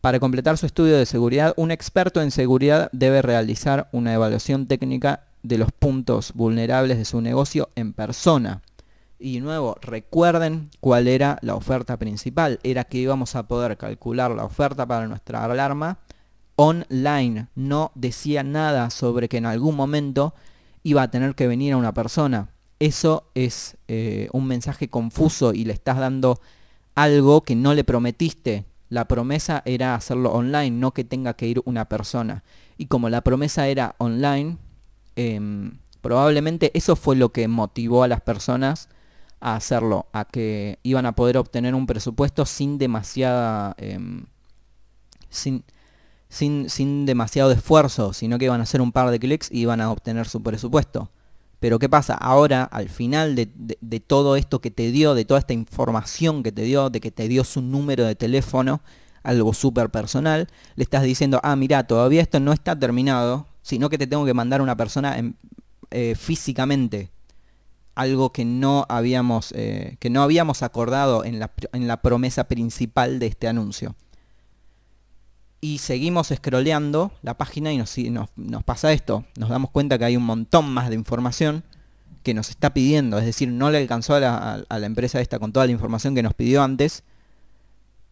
Para 0.00 0.20
completar 0.20 0.56
su 0.56 0.66
estudio 0.66 0.96
de 0.96 1.04
seguridad, 1.04 1.52
un 1.56 1.72
experto 1.72 2.22
en 2.22 2.30
seguridad 2.30 2.90
debe 2.92 3.22
realizar 3.22 3.88
una 3.90 4.14
evaluación 4.14 4.68
técnica 4.68 5.24
de 5.42 5.58
los 5.58 5.72
puntos 5.72 6.32
vulnerables 6.34 6.98
de 6.98 7.04
su 7.04 7.20
negocio 7.20 7.68
en 7.74 7.92
persona. 7.92 8.62
Y 9.18 9.40
nuevo, 9.40 9.76
recuerden 9.80 10.70
cuál 10.80 11.08
era 11.08 11.38
la 11.40 11.54
oferta 11.54 11.98
principal. 11.98 12.60
Era 12.62 12.84
que 12.84 12.98
íbamos 12.98 13.34
a 13.34 13.48
poder 13.48 13.76
calcular 13.76 14.30
la 14.32 14.44
oferta 14.44 14.86
para 14.86 15.08
nuestra 15.08 15.44
alarma 15.44 15.98
online. 16.56 17.48
No 17.54 17.92
decía 17.94 18.42
nada 18.42 18.90
sobre 18.90 19.28
que 19.28 19.38
en 19.38 19.46
algún 19.46 19.76
momento 19.76 20.34
iba 20.82 21.02
a 21.02 21.10
tener 21.10 21.34
que 21.34 21.46
venir 21.46 21.72
a 21.72 21.76
una 21.76 21.94
persona 21.94 22.50
eso 22.78 23.30
es 23.34 23.76
eh, 23.88 24.28
un 24.32 24.46
mensaje 24.46 24.88
confuso 24.88 25.54
y 25.54 25.64
le 25.64 25.72
estás 25.72 25.98
dando 25.98 26.40
algo 26.94 27.42
que 27.42 27.56
no 27.56 27.74
le 27.74 27.84
prometiste. 27.84 28.66
La 28.88 29.08
promesa 29.08 29.62
era 29.64 29.94
hacerlo 29.94 30.32
online, 30.32 30.70
no 30.70 30.92
que 30.92 31.04
tenga 31.04 31.34
que 31.34 31.46
ir 31.48 31.62
una 31.64 31.88
persona. 31.88 32.44
Y 32.76 32.86
como 32.86 33.08
la 33.08 33.22
promesa 33.22 33.66
era 33.68 33.94
online, 33.98 34.58
em, 35.16 35.78
probablemente 36.00 36.70
eso 36.74 36.96
fue 36.96 37.16
lo 37.16 37.30
que 37.30 37.48
motivó 37.48 38.02
a 38.02 38.08
las 38.08 38.20
personas 38.20 38.88
a 39.40 39.56
hacerlo, 39.56 40.06
a 40.12 40.24
que 40.24 40.78
iban 40.82 41.06
a 41.06 41.12
poder 41.12 41.36
obtener 41.38 41.74
un 41.74 41.86
presupuesto 41.86 42.46
sin 42.46 42.78
demasiada... 42.78 43.74
Em, 43.78 44.26
sin, 45.28 45.64
sin, 46.28 46.70
sin 46.70 47.06
demasiado 47.06 47.52
esfuerzo, 47.52 48.12
sino 48.12 48.38
que 48.38 48.46
iban 48.46 48.60
a 48.60 48.64
hacer 48.64 48.80
un 48.80 48.92
par 48.92 49.10
de 49.10 49.18
clics 49.18 49.50
y 49.50 49.60
iban 49.60 49.80
a 49.80 49.90
obtener 49.90 50.26
su 50.28 50.42
presupuesto. 50.42 51.10
Pero 51.60 51.78
¿qué 51.78 51.88
pasa? 51.88 52.14
Ahora, 52.14 52.64
al 52.64 52.88
final 52.88 53.34
de, 53.34 54.00
todo 54.00 54.36
esto 54.36 54.60
que 54.60 54.70
te 54.70 54.90
dio, 54.90 55.14
de 55.14 55.24
toda 55.24 55.40
esta 55.40 55.54
información 55.54 56.42
que 56.42 56.52
te 56.52 56.62
dio, 56.62 56.90
de 56.90 57.00
que 57.00 57.10
te 57.10 57.28
dio 57.28 57.44
su 57.44 57.62
número 57.62 58.04
de 58.04 58.14
teléfono, 58.14 58.82
algo 59.22 59.54
súper 59.54 59.90
personal, 59.90 60.48
le 60.76 60.84
estás 60.84 61.02
diciendo, 61.02 61.40
ah, 61.42 61.56
mira, 61.56 61.86
todavía 61.86 62.22
esto 62.22 62.40
no 62.40 62.52
está 62.52 62.78
terminado, 62.78 63.46
sino 63.66 63.90
que 63.90 63.98
te 63.98 64.06
tengo 64.06 64.24
que 64.24 64.32
mandar 64.32 64.62
una 64.62 64.76
persona 64.76 65.16
eh, 65.90 66.14
físicamente. 66.14 67.10
algo 67.96 68.30
que 68.30 68.44
no 68.44 68.86
habíamos, 68.88 69.52
eh, 69.56 69.96
que 69.98 70.08
no 70.08 70.22
habíamos 70.22 70.62
acordado 70.62 71.24
en 71.24 71.40
la, 71.40 71.50
en 71.72 71.88
la 71.88 72.00
promesa 72.00 72.44
principal 72.44 73.18
de 73.18 73.26
este 73.26 73.48
anuncio. 73.48 73.96
Y 75.60 75.78
seguimos 75.78 76.28
scrolleando 76.28 77.10
la 77.22 77.36
página 77.36 77.72
y 77.72 77.78
nos, 77.78 78.30
pasa 78.64 78.92
esto. 78.92 79.24
Nos 79.36 79.48
damos 79.48 79.72
cuenta 79.72 79.98
que 79.98 80.04
hay 80.04 80.16
un 80.16 80.22
montón 80.22 80.72
más 80.72 80.88
de 80.88 80.94
información 80.94 81.64
que 82.22 82.34
nos 82.34 82.50
está 82.50 82.72
pidiendo. 82.72 83.18
Es 83.18 83.24
decir, 83.24 83.48
no 83.48 83.70
le 83.70 83.78
alcanzó 83.78 84.14
a 84.14 84.20
la, 84.20 84.86
empresa 84.86 85.20
esta 85.20 85.40
con 85.40 85.52
toda 85.52 85.66
la 85.66 85.72
información 85.72 86.14
que 86.14 86.22
nos 86.22 86.34
pidió 86.34 86.62
antes. 86.62 87.02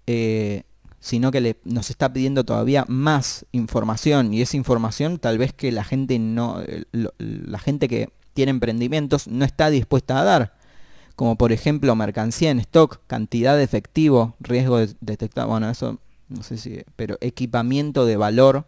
Eh, 0.08 0.64
sino 1.04 1.30
que 1.30 1.58
nos 1.64 1.90
está 1.90 2.10
pidiendo 2.14 2.44
todavía 2.44 2.86
más 2.88 3.44
información 3.52 4.32
y 4.32 4.40
esa 4.40 4.56
información 4.56 5.18
tal 5.18 5.36
vez 5.36 5.52
que 5.52 5.70
la 5.70 5.84
gente 5.84 6.18
no 6.18 6.62
eh, 6.66 6.84
la 6.92 7.58
gente 7.58 7.88
que 7.88 8.08
tiene 8.32 8.48
emprendimientos 8.48 9.28
no 9.28 9.44
está 9.44 9.68
dispuesta 9.68 10.18
a 10.18 10.24
dar 10.24 10.54
como 11.14 11.36
por 11.36 11.52
ejemplo 11.52 11.94
mercancía 11.94 12.50
en 12.50 12.58
stock 12.58 13.00
cantidad 13.06 13.54
de 13.54 13.64
efectivo 13.64 14.34
riesgo 14.40 14.78
de 14.78 14.94
detectado 15.02 15.48
bueno 15.48 15.68
eso 15.68 15.98
no 16.30 16.42
sé 16.42 16.56
si 16.56 16.82
pero 16.96 17.18
equipamiento 17.20 18.06
de 18.06 18.16
valor 18.16 18.66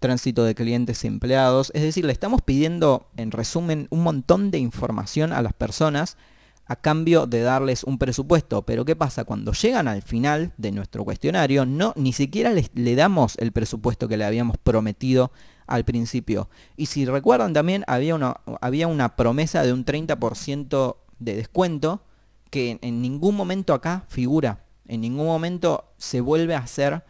tránsito 0.00 0.44
de 0.44 0.54
clientes 0.54 1.04
y 1.04 1.08
empleados 1.08 1.70
es 1.74 1.82
decir 1.82 2.06
le 2.06 2.14
estamos 2.14 2.40
pidiendo 2.40 3.10
en 3.18 3.30
resumen 3.30 3.88
un 3.90 4.02
montón 4.02 4.50
de 4.50 4.56
información 4.56 5.34
a 5.34 5.42
las 5.42 5.52
personas 5.52 6.16
a 6.66 6.76
cambio 6.76 7.26
de 7.26 7.42
darles 7.42 7.84
un 7.84 7.98
presupuesto. 7.98 8.62
Pero 8.62 8.84
¿qué 8.84 8.96
pasa? 8.96 9.24
Cuando 9.24 9.52
llegan 9.52 9.88
al 9.88 10.02
final 10.02 10.52
de 10.56 10.72
nuestro 10.72 11.04
cuestionario, 11.04 11.66
no, 11.66 11.92
ni 11.96 12.12
siquiera 12.12 12.50
les, 12.50 12.70
le 12.74 12.94
damos 12.94 13.36
el 13.38 13.52
presupuesto 13.52 14.08
que 14.08 14.16
le 14.16 14.24
habíamos 14.24 14.56
prometido 14.58 15.32
al 15.66 15.84
principio. 15.84 16.48
Y 16.76 16.86
si 16.86 17.04
recuerdan 17.04 17.52
también 17.52 17.84
había 17.86 18.14
una, 18.14 18.40
había 18.60 18.86
una 18.86 19.16
promesa 19.16 19.62
de 19.62 19.72
un 19.72 19.84
30% 19.84 20.96
de 21.18 21.36
descuento 21.36 22.02
que 22.50 22.78
en, 22.82 23.00
ningún 23.00 23.36
momento 23.36 23.72
acá 23.72 24.04
figura. 24.08 24.64
En 24.86 25.00
ningún 25.00 25.26
momento 25.26 25.92
se 25.96 26.20
vuelve 26.20 26.54
a 26.54 26.58
hacer 26.58 27.02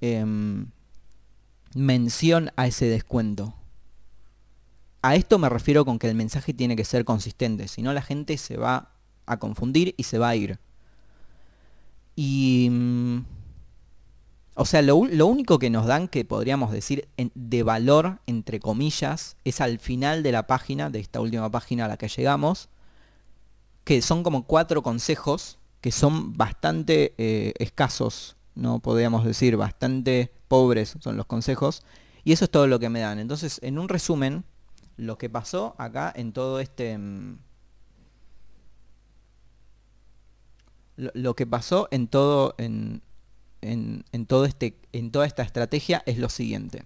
em, 0.00 0.66
mención 1.74 2.52
a 2.56 2.66
ese 2.66 2.86
descuento. 2.86 3.57
A 5.02 5.14
esto 5.14 5.38
me 5.38 5.48
refiero 5.48 5.84
con 5.84 5.98
que 5.98 6.08
el 6.08 6.14
mensaje 6.14 6.52
tiene 6.52 6.76
que 6.76 6.84
ser 6.84 7.04
consistente, 7.04 7.68
si 7.68 7.82
no 7.82 7.92
la 7.92 8.02
gente 8.02 8.36
se 8.36 8.56
va 8.56 8.90
a 9.26 9.38
confundir 9.38 9.94
y 9.96 10.04
se 10.04 10.18
va 10.18 10.30
a 10.30 10.36
ir. 10.36 10.58
Y... 12.16 12.68
Mm, 12.70 13.18
o 14.60 14.64
sea, 14.64 14.82
lo, 14.82 14.96
único 14.96 15.60
que 15.60 15.70
nos 15.70 15.86
dan 15.86 16.08
que 16.08 16.24
podríamos 16.24 16.72
decir 16.72 17.06
de 17.16 17.62
valor, 17.62 18.18
entre 18.26 18.58
comillas, 18.58 19.36
es 19.44 19.60
al 19.60 19.78
final 19.78 20.24
de 20.24 20.32
la 20.32 20.48
página, 20.48 20.90
de 20.90 20.98
esta 20.98 21.20
última 21.20 21.48
página 21.48 21.84
a 21.84 21.88
la 21.88 21.96
que 21.96 22.08
llegamos, 22.08 22.68
que 23.84 24.02
son 24.02 24.24
como 24.24 24.46
cuatro 24.46 24.82
consejos 24.82 25.58
que 25.80 25.92
son 25.92 26.36
bastante 26.36 27.14
eh, 27.18 27.54
escasos, 27.60 28.34
no 28.56 28.80
podríamos 28.80 29.24
decir, 29.24 29.56
bastante 29.56 30.32
pobres 30.48 30.96
son 30.98 31.16
los 31.16 31.26
consejos, 31.26 31.84
y 32.24 32.32
eso 32.32 32.46
es 32.46 32.50
todo 32.50 32.66
lo 32.66 32.80
que 32.80 32.88
me 32.88 32.98
dan. 32.98 33.20
Entonces, 33.20 33.60
en 33.62 33.78
un 33.78 33.88
resumen, 33.88 34.42
lo 34.98 35.16
que 35.16 35.30
pasó 35.30 35.74
acá 35.78 36.12
en 36.14 36.32
todo 36.32 36.60
este... 36.60 36.98
Mm, 36.98 37.38
lo, 40.96 41.34
que 41.36 41.46
pasó 41.46 41.86
en 41.92 42.08
todo, 42.08 42.56
en, 42.58 43.02
en, 43.62 44.26
todo 44.26 44.44
este, 44.44 44.76
en 44.92 45.12
toda 45.12 45.26
esta 45.26 45.44
estrategia 45.44 46.02
es 46.06 46.18
lo 46.18 46.28
siguiente. 46.28 46.84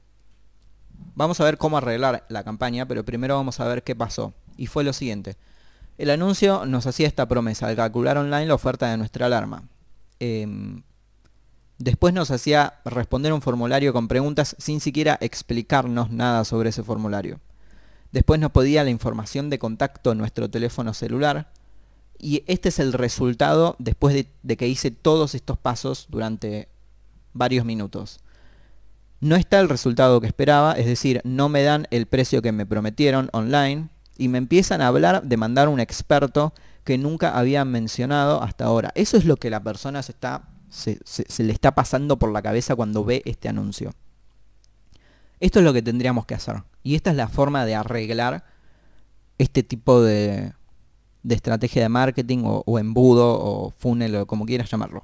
Vamos 1.14 1.40
a 1.40 1.44
ver 1.44 1.57
cómo 1.57 1.79
arreglar 1.79 2.27
la 2.29 2.44
campaña, 2.44 2.87
pero 2.87 3.07
primero 3.07 3.37
vamos 3.37 3.59
a 3.59 3.64
ver 3.66 3.83
qué 3.83 3.96
pasó. 3.96 4.35
Y 4.59 4.66
fue 4.66 4.85
lo 4.85 4.92
siguiente. 4.92 5.38
El 5.96 6.11
anuncio 6.11 6.66
nos 6.66 6.87
hacía 6.87 7.09
esta 7.09 7.27
promesa, 7.27 7.68
de 7.68 7.77
calcular 7.77 8.18
online 8.18 8.46
la 8.46 8.55
oferta 8.55 8.90
de 8.90 8.98
nuestra 8.98 9.27
alarma. 9.27 9.64
Em, 10.20 10.83
después 11.79 12.12
nos 12.12 12.31
hacía 12.31 12.81
responder 12.85 13.33
un 13.33 13.40
formulario 13.40 13.94
con 13.94 14.09
preguntas 14.09 14.57
sin 14.59 14.81
siquiera 14.81 15.16
explicarnos 15.22 16.11
nada 16.11 16.44
sobre 16.44 16.68
ese 16.68 16.83
formulario. 16.83 17.40
Después 18.12 18.38
nos 18.38 18.51
podía 18.53 18.85
la 18.85 18.90
información 18.90 19.48
de 19.48 19.59
contacto 19.59 20.12
en 20.12 20.18
nuestro 20.18 20.51
teléfono 20.51 20.92
celular. 20.94 21.51
Y 22.18 22.44
este 22.46 22.68
es 22.68 22.79
el 22.79 22.92
resultado 22.92 23.75
después 23.79 24.14
de, 24.42 24.57
que 24.57 24.68
hice 24.68 24.90
todos 24.90 25.35
estos 25.35 25.59
pasos 25.59 26.07
durante 26.11 26.68
varios 27.33 27.64
minutos. 27.64 28.20
No 29.20 29.35
está 29.35 29.61
el 29.61 29.68
resultado 29.68 30.20
que 30.20 30.27
esperaba, 30.27 30.75
es 30.75 30.87
decir, 30.87 31.20
no 31.25 31.48
me 31.48 31.62
dan 31.62 31.87
el 31.90 32.07
precio 32.07 32.42
que 32.42 32.53
me 32.53 32.66
prometieron 32.66 33.31
online 33.33 33.88
y 34.18 34.29
me 34.29 34.38
empiezan 34.38 34.83
a 34.83 34.88
hablar 34.88 35.22
de 35.22 35.37
mandar 35.37 35.68
un 35.68 35.81
experto 35.81 36.53
que 36.85 36.98
nunca 36.98 37.37
había 37.37 37.64
mencionado 37.64 38.42
hasta 38.42 38.66
ahora. 38.66 38.92
Eso 38.94 39.16
es 39.16 39.25
lo 39.25 39.37
que 39.37 39.48
la 39.48 39.62
persona 39.62 40.03
se, 40.03 40.12
está, 40.12 40.48
se 40.68 41.44
le 41.44 41.53
está 41.53 41.75
pasando 41.75 42.18
por 42.18 42.31
la 42.31 42.42
cabeza 42.42 42.77
cuando 42.77 43.05
ve 43.05 43.22
este 43.25 43.48
anuncio. 43.48 43.94
Esto 45.42 45.59
es 45.59 45.64
lo 45.64 45.72
que 45.72 45.83
tendríamos 45.83 46.24
que 46.24 46.37
hacer. 46.37 46.62
Y 46.85 46.94
esta 46.94 47.11
es 47.11 47.16
la 47.16 47.26
forma 47.26 47.66
de 47.66 47.74
arreglar 47.74 48.44
este 49.38 49.64
tipo 49.64 50.00
de, 50.00 50.52
estrategia 51.28 51.83
de 51.83 51.88
marketing 51.88 52.44
o, 52.44 52.78
embudo 52.78 53.40
o 53.40 53.72
funnel 53.72 54.14
o 54.14 54.26
como 54.26 54.46
quieras 54.46 54.70
llamarlo. 54.70 55.02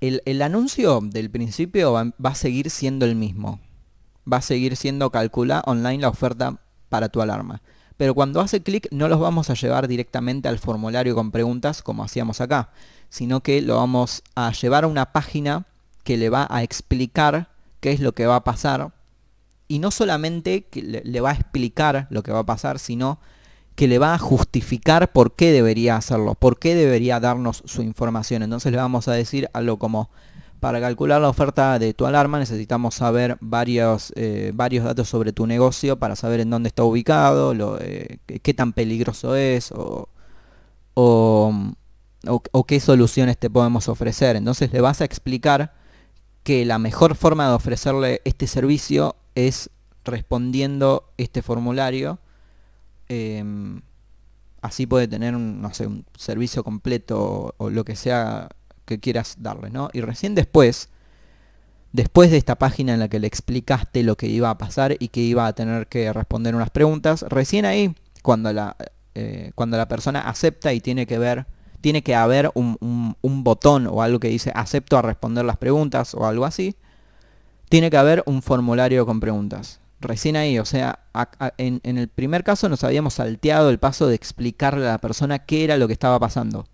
El, 0.00 0.42
anuncio 0.42 1.00
del 1.02 1.28
principio 1.28 1.92
va, 1.92 2.12
a 2.22 2.34
seguir 2.36 2.70
siendo 2.70 3.04
el 3.04 3.16
mismo. 3.16 3.58
Va 4.32 4.36
a 4.36 4.42
seguir 4.42 4.76
siendo 4.76 5.10
calcula 5.10 5.64
online 5.66 6.02
la 6.02 6.10
oferta 6.10 6.60
para 6.88 7.08
tu 7.08 7.20
alarma. 7.20 7.62
Pero 7.96 8.14
cuando 8.14 8.40
hace 8.40 8.62
clic 8.62 8.86
no 8.92 9.08
los 9.08 9.18
vamos 9.18 9.50
a 9.50 9.54
llevar 9.54 9.88
directamente 9.88 10.46
al 10.46 10.60
formulario 10.60 11.16
con 11.16 11.32
preguntas 11.32 11.82
como 11.82 12.04
hacíamos 12.04 12.40
acá, 12.40 12.70
sino 13.08 13.42
que 13.42 13.60
lo 13.60 13.78
vamos 13.78 14.22
a 14.36 14.52
llevar 14.52 14.84
a 14.84 14.86
una 14.86 15.06
página 15.06 15.66
que 16.04 16.16
le 16.16 16.30
va 16.30 16.46
a 16.48 16.62
explicar 16.62 17.51
qué 17.82 17.90
es 17.90 18.00
lo 18.00 18.12
que 18.12 18.26
va 18.26 18.36
a 18.36 18.44
pasar. 18.44 18.94
Y 19.68 19.80
no 19.80 19.90
solamente 19.90 20.68
le, 20.72 21.20
va 21.20 21.30
a 21.30 21.34
explicar 21.34 22.06
lo 22.10 22.22
que 22.22 22.32
va 22.32 22.38
a 22.38 22.46
pasar, 22.46 22.78
sino 22.78 23.18
que 23.74 23.88
le 23.88 23.98
va 23.98 24.14
a 24.14 24.18
justificar 24.18 25.12
por 25.12 25.34
qué 25.34 25.50
debería 25.50 25.96
hacerlo, 25.96 26.34
por 26.34 26.58
qué 26.58 26.74
debería 26.74 27.20
darnos 27.20 27.62
su 27.66 27.82
información. 27.82 28.42
Entonces 28.42 28.70
le 28.70 28.78
vamos 28.78 29.08
a 29.08 29.12
decir 29.12 29.48
algo 29.52 29.78
como, 29.78 30.10
para 30.60 30.80
calcular 30.80 31.20
la 31.20 31.28
oferta 31.28 31.78
de 31.80 31.92
tu 31.92 32.06
alarma 32.06 32.38
necesitamos 32.38 32.94
saber 32.94 33.36
varios, 33.40 34.12
eh, 34.14 34.52
varios 34.54 34.84
datos 34.84 35.08
sobre 35.08 35.32
tu 35.32 35.46
negocio 35.46 35.98
para 35.98 36.14
saber 36.14 36.38
en 36.40 36.50
dónde 36.50 36.68
está 36.68 36.84
ubicado, 36.84 37.78
eh, 37.80 38.18
qué 38.42 38.54
tan 38.54 38.72
peligroso 38.72 39.34
es 39.34 39.72
o, 39.72 40.08
o, 40.94 42.64
qué 42.68 42.78
soluciones 42.78 43.38
te 43.38 43.50
podemos 43.50 43.88
ofrecer. 43.88 44.36
Entonces 44.36 44.72
le 44.72 44.80
vas 44.80 45.00
a 45.00 45.04
explicar 45.04 45.81
que 46.42 46.64
la 46.64 46.78
mejor 46.78 47.14
forma 47.14 47.48
de 47.48 47.54
ofrecerle 47.54 48.20
este 48.24 48.46
servicio 48.46 49.16
es 49.34 49.70
respondiendo 50.04 51.12
este 51.16 51.42
formulario. 51.42 52.18
Em, 53.08 53.82
así 54.60 54.86
puede 54.86 55.08
tener 55.08 55.34
un, 55.36 55.60
no 55.60 55.72
sé, 55.74 55.86
un 55.86 56.04
servicio 56.16 56.64
completo 56.64 57.54
o, 57.56 57.70
lo 57.70 57.84
que 57.84 57.96
sea 57.96 58.48
que 58.84 58.98
quieras 58.98 59.36
darle, 59.38 59.70
¿no? 59.70 59.90
Y 59.92 60.00
recién 60.00 60.34
después, 60.34 60.88
después 61.92 62.30
de 62.30 62.38
esta 62.38 62.56
página 62.56 62.94
en 62.94 63.00
la 63.00 63.08
que 63.08 63.20
le 63.20 63.28
explicaste 63.28 64.02
lo 64.02 64.16
que 64.16 64.26
iba 64.26 64.50
a 64.50 64.58
pasar 64.58 64.96
y 64.98 65.08
que 65.08 65.20
iba 65.20 65.46
a 65.46 65.52
tener 65.52 65.86
que 65.86 66.12
responder 66.12 66.54
unas 66.54 66.70
preguntas, 66.70 67.24
recién 67.28 67.64
ahí, 67.64 67.94
cuando 68.22 68.52
la, 68.52 68.76
eh, 69.14 69.52
cuando 69.54 69.76
la 69.76 69.88
persona 69.88 70.20
acepta 70.20 70.72
y 70.72 70.80
tiene 70.80 71.06
que 71.06 71.18
ver 71.18 71.46
tiene 71.82 72.02
que 72.02 72.14
haber 72.14 72.50
un, 72.54 73.16
botón 73.22 73.86
o 73.88 74.02
algo 74.02 74.20
que 74.20 74.28
dice 74.28 74.52
acepto 74.54 74.96
a 74.96 75.02
responder 75.02 75.44
las 75.44 75.58
preguntas 75.58 76.14
o 76.14 76.26
algo 76.26 76.46
así. 76.46 76.76
Tiene 77.68 77.90
que 77.90 77.96
haber 77.96 78.22
un 78.24 78.40
formulario 78.40 79.04
con 79.04 79.20
preguntas. 79.20 79.80
Recién 80.00 80.36
ahí, 80.36 80.58
o 80.58 80.64
sea, 80.64 81.00
en, 81.58 81.80
el 81.84 82.08
primer 82.08 82.44
caso 82.44 82.68
nos 82.68 82.84
habíamos 82.84 83.14
salteado 83.14 83.68
el 83.70 83.78
paso 83.78 84.06
de 84.06 84.14
explicarle 84.14 84.86
a 84.86 84.92
la 84.92 84.98
persona 84.98 85.40
qué 85.40 85.64
era 85.64 85.76
lo 85.76 85.86
que 85.86 85.92
estaba 85.92 86.18
pasando. 86.18 86.66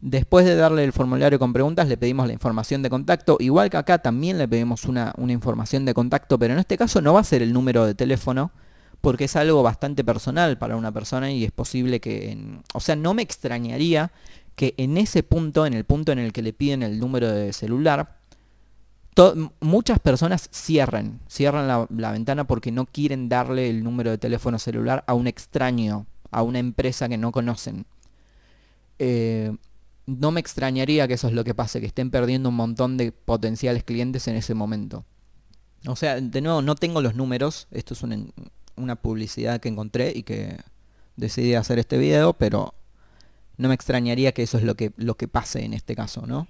Después 0.00 0.46
de 0.46 0.56
darle 0.56 0.84
el 0.84 0.92
formulario 0.92 1.38
con 1.38 1.52
preguntas, 1.52 1.88
le 1.88 1.96
pedimos 1.96 2.26
la 2.26 2.32
información 2.32 2.82
de 2.82 2.88
contacto. 2.88 3.36
Igual 3.40 3.68
que 3.68 3.76
acá 3.76 3.98
también 3.98 4.38
le 4.38 4.48
pedimos 4.48 4.84
una, 4.84 5.12
una, 5.16 5.32
información 5.32 5.84
de 5.84 5.92
contacto, 5.92 6.38
pero 6.38 6.54
en 6.54 6.60
este 6.60 6.78
caso 6.78 7.02
no 7.02 7.12
va 7.12 7.20
a 7.20 7.24
ser 7.24 7.42
el 7.42 7.52
número 7.52 7.84
de 7.84 7.94
teléfono, 7.94 8.52
porque 9.00 9.24
es 9.24 9.36
algo 9.36 9.62
bastante 9.62 10.04
personal 10.04 10.58
para 10.58 10.76
una 10.76 10.92
persona 10.92 11.30
y 11.30 11.44
es 11.44 11.52
posible 11.52 12.00
que, 12.00 12.36
o 12.74 12.80
sea, 12.80 12.96
no 12.96 13.14
me 13.14 13.22
extrañaría 13.22 14.12
que 14.54 14.74
en 14.76 14.98
ese 14.98 15.22
punto, 15.22 15.64
en 15.66 15.74
el 15.74 15.84
punto 15.84 16.12
en 16.12 16.18
el 16.18 16.32
que 16.32 16.42
le 16.42 16.52
piden 16.52 16.82
el 16.82 16.98
número 16.98 17.30
de 17.30 17.52
celular, 17.52 18.20
muchas 19.60 19.98
personas 19.98 20.48
cierren, 20.52 21.20
cierran 21.28 21.68
la, 21.68 22.12
ventana 22.12 22.46
porque 22.46 22.72
no 22.72 22.86
quieren 22.86 23.28
darle 23.28 23.68
el 23.68 23.82
número 23.82 24.10
de 24.10 24.18
teléfono 24.18 24.58
celular 24.58 25.04
a 25.06 25.14
un 25.14 25.26
extraño, 25.26 26.06
a 26.30 26.42
una 26.42 26.58
empresa 26.58 27.08
que 27.08 27.18
no 27.18 27.32
conocen. 27.32 27.86
Eh, 28.98 29.56
no 30.06 30.30
me 30.30 30.40
extrañaría 30.40 31.06
que 31.06 31.14
eso 31.14 31.28
es 31.28 31.34
lo 31.34 31.44
que 31.44 31.54
pase, 31.54 31.80
que 31.80 31.86
estén 31.86 32.10
perdiendo 32.10 32.48
un 32.48 32.56
montón 32.56 32.96
de 32.96 33.12
potenciales 33.12 33.84
clientes 33.84 34.26
en 34.28 34.36
ese 34.36 34.54
momento. 34.54 35.04
O 35.86 35.96
sea, 35.96 36.20
de 36.20 36.40
nuevo, 36.40 36.62
no 36.62 36.74
tengo 36.74 37.00
los 37.00 37.14
números, 37.14 37.66
esto 37.70 37.94
es 37.94 38.02
un, 38.02 38.32
una 38.76 38.96
publicidad 38.96 39.60
que 39.60 39.68
encontré 39.68 40.12
y 40.14 40.22
que 40.22 40.58
decidí 41.16 41.54
hacer 41.54 41.78
este 41.78 41.98
video, 41.98 42.32
pero 42.34 42.74
no 43.56 43.68
me 43.68 43.74
extrañaría 43.74 44.32
que 44.32 44.42
eso 44.42 44.58
es 44.58 44.64
lo 44.64 44.74
que, 44.74 44.92
lo 44.96 45.16
que 45.16 45.28
pase 45.28 45.64
en 45.64 45.74
este 45.74 45.94
caso, 45.94 46.26
¿no? 46.26 46.48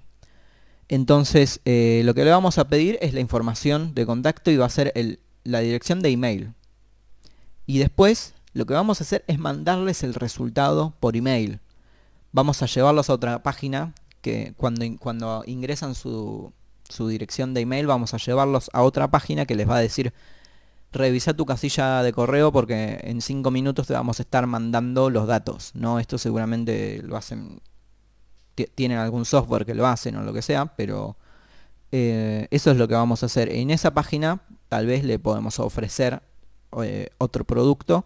Entonces, 0.88 1.60
eh, 1.64 2.02
lo 2.04 2.14
que 2.14 2.24
le 2.24 2.30
vamos 2.30 2.58
a 2.58 2.68
pedir 2.68 2.98
es 3.00 3.14
la 3.14 3.20
información 3.20 3.94
de 3.94 4.06
contacto 4.06 4.50
y 4.50 4.56
va 4.56 4.66
a 4.66 4.70
ser 4.70 4.92
la 5.44 5.60
dirección 5.60 6.02
de 6.02 6.10
email. 6.10 6.54
Y 7.66 7.78
después, 7.78 8.34
lo 8.52 8.66
que 8.66 8.74
vamos 8.74 9.00
a 9.00 9.04
hacer 9.04 9.24
es 9.28 9.38
mandarles 9.38 10.02
el 10.02 10.14
resultado 10.14 10.94
por 10.98 11.16
email. 11.16 11.60
Vamos 12.32 12.62
a 12.62 12.66
llevarlos 12.66 13.08
a 13.08 13.14
otra 13.14 13.42
página 13.42 13.94
que 14.20 14.54
cuando, 14.56 14.84
cuando 14.98 15.44
ingresan 15.46 15.94
su, 15.94 16.52
su 16.88 17.08
dirección 17.08 17.54
de 17.54 17.60
email, 17.60 17.86
vamos 17.86 18.12
a 18.12 18.18
llevarlos 18.18 18.70
a 18.72 18.82
otra 18.82 19.10
página 19.10 19.46
que 19.46 19.54
les 19.54 19.68
va 19.68 19.76
a 19.76 19.80
decir 19.80 20.12
revisa 20.92 21.34
tu 21.34 21.46
casilla 21.46 22.02
de 22.02 22.12
correo 22.12 22.52
porque 22.52 22.98
en 23.02 23.20
5 23.20 23.50
minutos 23.50 23.86
te 23.86 23.94
vamos 23.94 24.18
a 24.18 24.22
estar 24.22 24.46
mandando 24.46 25.10
los 25.10 25.26
datos. 25.26 25.72
¿no? 25.74 25.98
Esto 25.98 26.18
seguramente 26.18 27.02
lo 27.02 27.16
hacen 27.16 27.60
tienen 28.74 28.98
algún 28.98 29.24
software 29.24 29.64
que 29.64 29.74
lo 29.74 29.86
hacen 29.86 30.16
o 30.16 30.22
lo 30.22 30.32
que 30.34 30.42
sea, 30.42 30.66
pero 30.66 31.16
eh, 31.92 32.46
eso 32.50 32.70
es 32.70 32.76
lo 32.76 32.88
que 32.88 32.94
vamos 32.94 33.22
a 33.22 33.26
hacer. 33.26 33.50
En 33.50 33.70
esa 33.70 33.92
página 33.94 34.42
tal 34.68 34.86
vez 34.86 35.04
le 35.04 35.18
podemos 35.18 35.58
ofrecer 35.60 36.22
eh, 36.82 37.08
otro 37.18 37.44
producto 37.44 38.04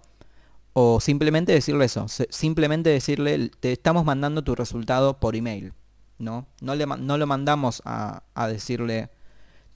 o 0.72 1.00
simplemente 1.00 1.52
decirle 1.52 1.84
eso, 1.84 2.06
simplemente 2.08 2.90
decirle 2.90 3.50
te 3.60 3.72
estamos 3.72 4.04
mandando 4.04 4.42
tu 4.42 4.54
resultado 4.54 5.18
por 5.18 5.36
email, 5.36 5.72
¿no? 6.18 6.46
No, 6.60 6.76
lo 6.76 7.26
mandamos 7.26 7.82
a 7.84 8.22
decirle 8.48 9.10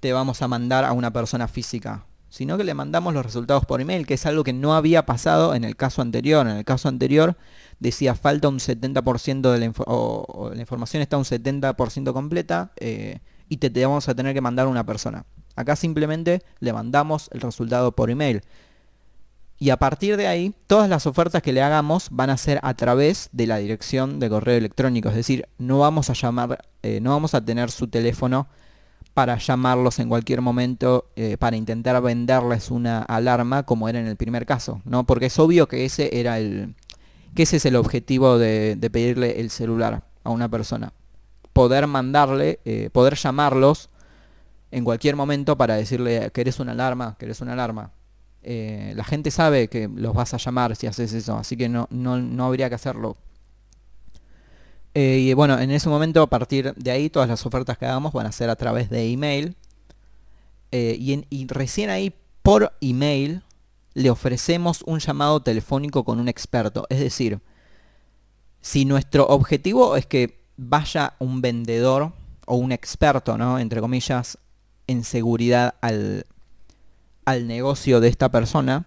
te 0.01 0.13
vamos 0.13 0.43
a 0.43 0.49
mandar 0.49 0.85
a 0.85 0.93
una 0.93 1.13
persona 1.13 1.49
física, 1.49 2.07
sino 2.29 2.59
que 2.59 2.65
le 2.65 2.75
mandamos 2.75 3.15
los 3.15 3.25
resultados 3.25 3.65
por 3.65 3.81
email, 3.81 4.07
que 4.07 4.15
es 4.15 4.27
algo 4.27 4.45
que 4.45 4.53
no 4.53 4.75
había 4.75 5.07
pasado 5.07 5.55
en 5.55 5.65
el 5.65 5.77
caso 5.77 6.03
anterior. 6.03 6.47
En 6.47 6.57
el 6.57 6.65
caso 6.65 6.89
anterior 6.89 7.37
decía 7.81 8.15
falta 8.15 8.49
un 8.49 8.59
70% 8.59 9.53
de 9.53 9.59
la, 9.59 9.73
o, 9.87 10.51
la 10.55 10.61
información 10.61 11.03
está 11.03 11.17
un 11.17 11.25
70% 11.25 12.13
completa 12.13 12.73
eh, 12.77 13.21
y 13.49 13.59
te, 13.59 13.71
vamos 13.85 14.09
a 14.09 14.15
tener 14.15 14.35
que 14.35 14.41
mandar 14.41 14.67
una 14.67 14.85
persona. 14.85 15.25
Acá 15.57 15.75
simplemente 15.75 16.43
le 16.61 16.73
mandamos 16.73 17.31
el 17.33 17.41
resultado 17.41 17.93
por 17.93 18.11
email. 18.11 18.43
Y 19.61 19.71
a 19.71 19.77
partir 19.77 20.17
de 20.17 20.29
ahí, 20.29 20.55
todas 20.69 20.89
las 20.89 21.07
ofertas 21.07 21.43
que 21.43 21.53
le 21.53 21.63
hagamos 21.63 22.09
van 22.13 22.31
a 22.31 22.37
ser 22.37 22.61
a 22.63 22.75
través 22.75 23.29
de 23.33 23.49
la 23.49 23.57
dirección 23.57 24.21
de 24.21 24.29
correo 24.29 24.57
electrónico. 24.57 25.09
Es 25.09 25.17
decir, 25.17 25.49
no 25.59 25.81
vamos 25.81 26.11
a 26.11 26.13
llamar, 26.13 26.65
eh, 26.83 27.01
no 27.01 27.11
vamos 27.11 27.35
a 27.35 27.45
tener 27.45 27.73
su 27.73 27.89
teléfono 27.89 28.47
para 29.19 29.37
llamarlos 29.37 29.99
en 29.99 30.09
cualquier 30.09 30.43
momento 30.43 31.11
eh, 31.17 31.37
para 31.37 31.57
intentar 31.57 32.01
venderles 32.01 32.71
una 32.71 33.03
alarma 33.03 33.65
como 33.65 33.89
era 33.89 33.99
en 33.99 34.07
el 34.07 34.15
primer 34.15 34.47
caso, 34.47 34.81
¿no? 34.85 35.07
Porque 35.07 35.27
es 35.27 35.37
obvio 35.41 35.67
que 35.67 35.85
ese 35.85 36.21
era 36.21 36.39
el 36.39 36.77
que 37.35 37.43
ese 37.43 37.57
es 37.57 37.67
el 37.67 37.75
objetivo 37.75 38.39
de, 38.39 38.79
pedirle 38.93 39.41
el 39.41 39.51
celular 39.51 40.05
a 40.23 40.31
una 40.31 40.49
persona. 40.49 40.93
Poder 41.53 41.89
mandarle, 41.89 42.61
eh, 42.65 42.91
poder 42.93 43.17
llamarlos 43.17 43.91
en 44.71 44.85
cualquier 44.85 45.17
momento 45.17 45.59
para 45.59 45.75
decirle 45.75 46.31
que 46.33 46.41
eres 46.43 46.61
una 46.61 46.71
alarma, 46.71 47.17
que 47.19 47.25
eres 47.25 47.41
una 47.41 47.55
alarma. 47.55 47.91
Eh, 48.45 48.93
la 48.95 49.03
gente 49.03 49.33
sabe 49.33 49.67
que 49.67 49.91
los 49.93 50.15
vas 50.15 50.33
a 50.33 50.37
llamar 50.37 50.77
si 50.77 50.87
haces 50.87 51.13
eso, 51.13 51.37
así 51.37 51.57
que 51.57 51.69
no, 51.69 51.89
no, 51.91 52.19
no 52.19 52.47
habría 52.47 52.69
que 52.69 52.77
hacerlo 52.77 53.17
eh, 54.95 55.19
y 55.19 55.35
bueno, 55.35 55.59
en 55.59 55.71
ese 55.71 55.89
momento, 55.89 56.23
a 56.23 56.27
partir 56.29 56.75
de 56.75 56.91
ahí, 56.91 57.11
todas 57.11 57.29
las 57.29 57.45
ofertas 57.47 57.79
que 57.79 57.87
hagamos 57.87 58.13
van 58.13 58.27
a 58.27 58.33
ser 58.33 58.51
a 58.51 58.57
través 58.57 58.91
de 58.91 59.11
email. 59.11 59.57
Eh, 60.73 60.97
y, 61.31 61.47
recién 61.47 61.91
ahí, 61.91 62.15
por 62.43 62.73
email, 62.81 63.43
le 63.95 64.11
ofrecemos 64.11 64.83
un 64.87 64.99
llamado 64.99 65.41
telefónico 65.41 66.05
con 66.05 66.21
un 66.21 66.29
experto. 66.29 66.87
Es 66.91 67.01
decir, 67.01 67.41
si 68.61 68.85
nuestro 68.85 69.27
objetivo 69.27 69.97
es 69.97 70.07
que 70.07 70.41
vaya 70.57 71.15
un 71.19 71.41
vendedor 71.41 72.13
o 72.47 72.57
un 72.57 72.73
experto, 72.73 73.39
¿no? 73.39 73.59
Entre 73.59 73.81
comillas, 73.81 74.39
en 74.87 75.05
seguridad 75.05 75.75
al, 75.81 76.27
al 77.25 77.47
negocio 77.47 78.01
de 78.01 78.09
esta 78.09 78.31
persona, 78.31 78.87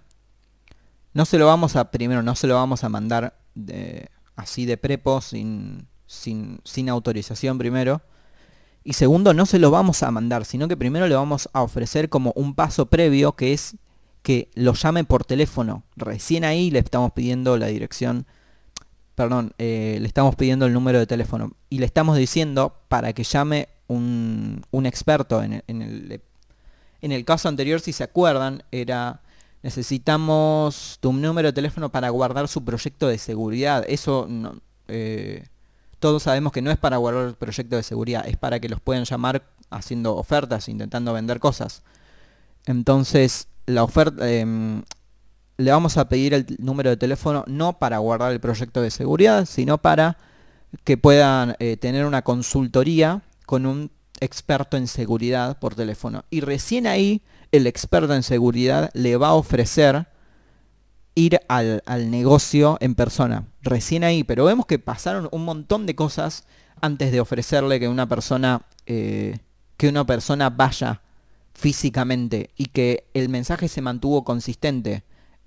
no 1.13 1.25
se 1.25 1.37
lo 1.37 1.45
vamos 1.45 1.75
a, 1.75 1.91
primero, 1.91 2.23
no 2.23 2.35
se 2.35 2.47
lo 2.47 2.55
vamos 2.55 2.83
a 2.83 2.89
mandar 2.89 3.37
así 4.35 4.65
de 4.65 4.77
prepo, 4.77 5.21
sin, 5.21 5.87
sin, 6.12 6.89
autorización 6.89 7.58
primero. 7.58 8.02
Y 8.84 8.93
segundo, 8.93 9.34
no 9.34 9.45
se 9.45 9.60
lo 9.60 9.71
vamos 9.71 10.04
a 10.04 10.12
mandar, 10.12 10.43
sino 10.43 10.67
que 10.67 10.76
primero 10.76 11.08
le 11.08 11.15
vamos 11.15 11.50
a 11.54 11.62
ofrecer 11.62 12.10
como 12.10 12.34
un 12.36 12.54
paso 12.56 12.88
previo 12.88 13.36
que 13.36 13.54
es 13.54 13.76
que 14.21 14.50
lo 14.54 14.74
llame 14.74 15.04
por 15.04 15.24
teléfono. 15.24 15.84
Recién 15.95 16.43
ahí 16.43 16.69
le 16.69 16.80
estamos 16.80 17.13
pidiendo 17.13 17.58
la 17.58 17.67
dirección, 17.67 18.26
perdón, 19.15 19.54
eh, 19.58 19.97
le 20.02 20.08
estamos 20.08 20.36
pidiendo 20.36 20.65
el 20.65 20.74
número 20.74 21.00
de 21.00 21.08
teléfono. 21.08 21.54
Y 21.69 21.80
le 21.80 21.86
estamos 21.86 22.17
diciendo 22.17 22.76
para 22.88 23.13
que 23.13 23.24
llame 23.24 23.69
un, 23.88 24.63
experto. 24.86 25.41
En 25.41 25.54
el, 25.67 26.21
en, 27.02 27.12
el, 27.12 27.26
caso 27.26 27.47
anterior, 27.47 27.80
si 27.80 27.93
se 27.93 28.04
acuerdan, 28.04 28.63
era 28.71 29.21
necesitamos 29.63 30.97
tu 31.02 31.13
número 31.13 31.50
de 31.50 31.54
teléfono 31.54 31.91
para 31.91 32.10
guardar 32.10 32.47
su 32.47 32.65
proyecto 32.65 33.08
de 33.08 33.17
seguridad. 33.17 33.86
Eso 33.88 34.26
no... 34.28 34.60
Eh, 34.88 35.45
todos 36.01 36.23
sabemos 36.23 36.51
que 36.51 36.61
no 36.61 36.71
es 36.71 36.77
para 36.77 36.97
guardar 36.97 37.27
el 37.27 37.35
proyecto 37.35 37.77
de 37.77 37.83
seguridad, 37.83 38.27
es 38.27 38.35
para 38.35 38.59
que 38.59 38.67
los 38.67 38.81
puedan 38.81 39.05
llamar 39.05 39.43
haciendo 39.69 40.17
ofertas, 40.17 40.67
intentando 40.67 41.13
vender 41.13 41.39
cosas. 41.39 41.83
Entonces, 42.65 43.47
la 43.67 43.83
oferta, 43.83 44.29
em, 44.29 44.83
le 45.57 45.71
vamos 45.71 45.97
a 45.97 46.09
pedir 46.09 46.33
el 46.33 46.45
número 46.59 46.89
de 46.89 46.97
teléfono 46.97 47.45
no 47.47 47.79
para 47.79 47.99
guardar 47.99 48.31
el 48.31 48.39
proyecto 48.39 48.81
de 48.81 48.91
seguridad, 48.91 49.45
sino 49.45 49.77
para 49.77 50.17
que 50.83 50.97
puedan 50.97 51.55
eh, 51.59 51.77
tener 51.77 52.05
una 52.05 52.23
consultoría 52.23 53.21
con 53.45 53.65
un 53.65 53.91
experto 54.19 54.77
en 54.77 54.87
seguridad 54.87 55.59
por 55.59 55.75
teléfono. 55.75 56.25
Y 56.29 56.41
recién 56.41 56.87
ahí 56.87 57.21
el 57.51 57.67
experto 57.67 58.13
en 58.15 58.23
seguridad 58.23 58.89
le 58.93 59.17
va 59.17 59.29
a 59.29 59.33
ofrecer 59.33 60.07
ir 61.15 61.39
al, 61.47 61.81
negocio 62.09 62.77
en 62.79 62.95
persona. 62.95 63.45
Recién 63.63 64.04
ahí, 64.04 64.24
pero 64.24 64.45
vemos 64.45 64.65
que 64.65 64.80
pasaron 64.80 65.30
un 65.32 65.45
montón 65.45 65.86
de 65.86 65.95
cosas 65.95 66.45
antes 66.82 67.12
de 67.12 67.21
ofrecerle 67.21 67.80
que 67.80 67.88
una 67.88 68.08
persona, 68.08 68.65
eh, 68.86 69.38
que 69.78 69.88
una 69.88 70.06
persona 70.06 70.50
vaya 70.50 71.02
físicamente 71.54 72.50
y 72.58 72.67
que 72.67 73.06
el 73.13 73.30
mensaje 73.30 73.67
se 73.67 73.82
mantuvo 73.82 74.24
consistente 74.24 75.04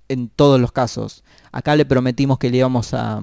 en 0.08 0.28
todos 0.28 0.60
los 0.60 0.70
casos. 0.70 1.24
Acá 1.50 1.74
le 1.76 1.86
prometimos 1.86 2.38
que 2.38 2.50
le 2.50 2.58
íbamos 2.58 2.94
a, 2.94 3.20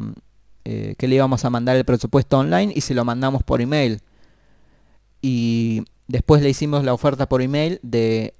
eh, 0.65 0.95
que 0.97 1.07
le 1.07 1.15
íbamos 1.15 1.45
a 1.45 1.49
mandar 1.49 1.77
el 1.77 1.85
presupuesto 1.85 2.39
online 2.39 2.73
y 2.75 2.81
se 2.81 2.93
lo 2.93 3.05
mandamos 3.05 3.43
por 3.43 3.61
email. 3.61 4.01
Y 5.21 5.83
después 6.07 6.41
le 6.41 6.49
hicimos 6.49 6.83
la 6.83 6.93
oferta 6.93 7.29
por 7.29 7.41
email 7.41 7.79
de 7.83 8.33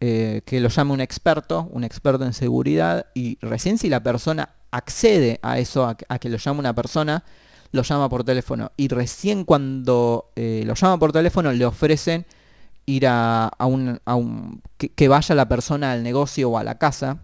eh, 0.00 0.42
que 0.46 0.60
lo 0.60 0.68
llame 0.68 0.92
un 0.92 1.00
experto, 1.00 1.68
un 1.72 1.84
experto 1.84 2.24
en 2.24 2.32
seguridad, 2.32 3.06
y 3.14 3.36
recién 3.40 3.78
si 3.78 3.88
la 3.88 4.02
persona 4.02 4.54
accede 4.70 5.38
a 5.42 5.58
eso, 5.58 5.86
a, 5.86 6.18
que 6.18 6.28
lo 6.28 6.36
llame 6.36 6.60
una 6.60 6.74
persona, 6.74 7.24
lo 7.72 7.82
llama 7.82 8.08
por 8.08 8.24
teléfono. 8.24 8.72
Y 8.76 8.88
recién 8.88 9.44
cuando 9.44 10.30
eh, 10.36 10.62
lo 10.66 10.74
llama 10.74 10.98
por 10.98 11.12
teléfono 11.12 11.52
le 11.52 11.64
ofrecen 11.64 12.26
ir 12.86 13.06
a, 13.06 13.50
un... 13.60 14.00
Que, 14.76 15.08
vaya 15.08 15.34
la 15.34 15.48
persona 15.48 15.92
al 15.92 16.02
negocio 16.02 16.50
o 16.50 16.58
a 16.58 16.64
la 16.64 16.78
casa. 16.78 17.22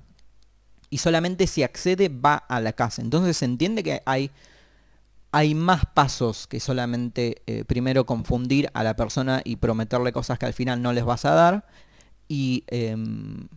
Y 0.90 0.98
solamente 0.98 1.46
si 1.46 1.62
accede 1.62 2.08
va 2.08 2.36
a 2.36 2.60
la 2.60 2.72
casa. 2.72 3.02
Entonces 3.02 3.36
se 3.36 3.44
entiende 3.44 3.82
que 3.82 4.02
hay 4.06 4.30
hay 5.36 5.56
más 5.56 5.84
pasos 5.84 6.46
que 6.46 6.60
solamente 6.60 7.42
eh, 7.48 7.64
primero 7.64 8.06
confundir 8.06 8.70
a 8.72 8.84
la 8.84 8.94
persona 8.94 9.42
y 9.44 9.56
prometerle 9.56 10.12
cosas 10.12 10.38
que 10.38 10.46
al 10.46 10.52
final 10.52 10.80
no 10.80 10.92
les 10.92 11.04
vas 11.04 11.24
a 11.24 11.32
dar 11.32 11.66
Em, 12.28 13.48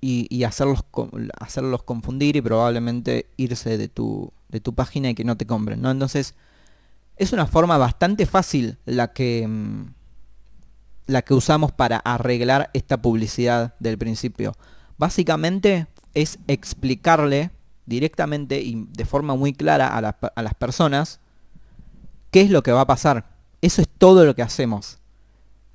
y, 0.00 0.44
hacerlos, 0.44 0.84
hacerlos 1.38 1.82
confundir 1.82 2.36
y 2.36 2.40
probablemente 2.40 3.26
irse 3.36 3.76
de 3.76 3.88
tu, 3.88 4.32
de 4.48 4.60
tu 4.60 4.74
página 4.74 5.10
y 5.10 5.14
que 5.14 5.24
no 5.24 5.36
te 5.36 5.46
compren, 5.46 5.82
¿no? 5.82 5.90
Entonces, 5.90 6.34
es 7.16 7.32
una 7.32 7.46
forma 7.46 7.76
bastante 7.76 8.24
fácil 8.24 8.78
la 8.86 9.12
que, 9.12 9.42
em, 9.42 9.92
la 11.06 11.22
que 11.22 11.34
usamos 11.34 11.72
para 11.72 11.98
arreglar 11.98 12.70
esta 12.72 13.02
publicidad 13.02 13.74
del 13.78 13.98
principio. 13.98 14.54
Básicamente 14.96 15.86
es 16.14 16.38
explicarle 16.46 17.50
directamente 17.84 18.60
y 18.60 18.86
de 18.90 19.04
forma 19.04 19.34
muy 19.34 19.52
clara 19.52 19.88
a, 19.88 19.98
a 19.98 20.42
las 20.42 20.54
personas 20.54 21.20
qué 22.30 22.40
es 22.42 22.50
lo 22.50 22.62
que 22.62 22.72
va 22.72 22.82
a 22.82 22.86
pasar. 22.86 23.26
Eso 23.60 23.82
es 23.82 23.88
todo 23.88 24.24
lo 24.24 24.34
que 24.34 24.42
hacemos. 24.42 24.98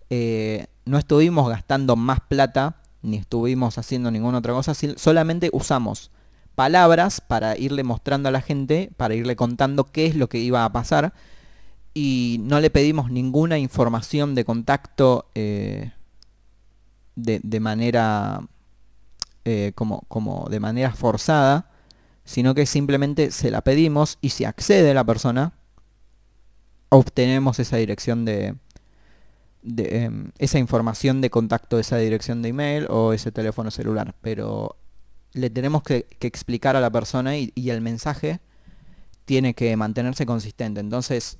Eh, 0.09 0.67
no 0.85 0.97
estuvimos 0.97 1.49
gastando 1.49 1.95
más 1.95 2.19
plata, 2.21 2.77
ni 3.05 3.17
estuvimos 3.17 3.77
haciendo 3.77 4.11
ninguna 4.11 4.39
otra 4.39 4.53
cosa, 4.53 4.73
solamente 4.73 5.49
usamos 5.53 6.11
palabras 6.55 7.21
para 7.21 7.57
irle 7.57 7.83
mostrando 7.83 8.29
a 8.29 8.31
la 8.31 8.41
gente, 8.41 8.91
para 8.97 9.13
irle 9.15 9.35
contando 9.35 9.83
qué 9.85 10.05
es 10.05 10.15
lo 10.15 10.29
que 10.29 10.39
iba 10.39 10.65
a 10.65 10.71
pasar, 10.71 11.13
y 11.93 12.39
no 12.41 12.59
le 12.59 12.69
pedimos 12.69 13.09
ninguna 13.11 13.57
información 13.57 14.35
de 14.35 14.43
contacto 14.43 15.29
eh, 15.35 15.91
de, 17.15 17.59
manera 17.59 18.41
eh, 19.45 19.71
como, 19.75 20.01
como 20.07 20.47
de 20.49 20.59
manera 20.59 20.91
forzada, 20.91 21.71
sino 22.25 22.53
que 22.53 22.65
simplemente 22.65 23.31
se 23.31 23.51
la 23.51 23.61
pedimos 23.61 24.17
y 24.19 24.29
si 24.29 24.43
accede 24.43 24.93
la 24.93 25.03
persona, 25.03 25.53
obtenemos 26.89 27.59
esa 27.59 27.77
dirección 27.77 28.25
de, 28.25 28.55
em, 29.77 30.31
esa 30.37 30.59
información 30.59 31.21
de 31.21 31.29
contacto, 31.29 31.79
esa 31.79 31.97
dirección 31.97 32.41
de 32.41 32.49
email 32.49 32.87
o 32.89 33.13
ese 33.13 33.31
teléfono 33.31 33.71
celular. 33.71 34.15
Pero 34.21 34.77
le 35.33 35.49
tenemos 35.49 35.83
que, 35.83 36.07
explicar 36.21 36.75
a 36.75 36.81
la 36.81 36.89
persona 36.89 37.37
y, 37.37 37.51
el 37.55 37.81
mensaje 37.81 38.39
tiene 39.25 39.53
que 39.53 39.75
mantenerse 39.75 40.25
consistente. 40.25 40.79
Entonces, 40.79 41.39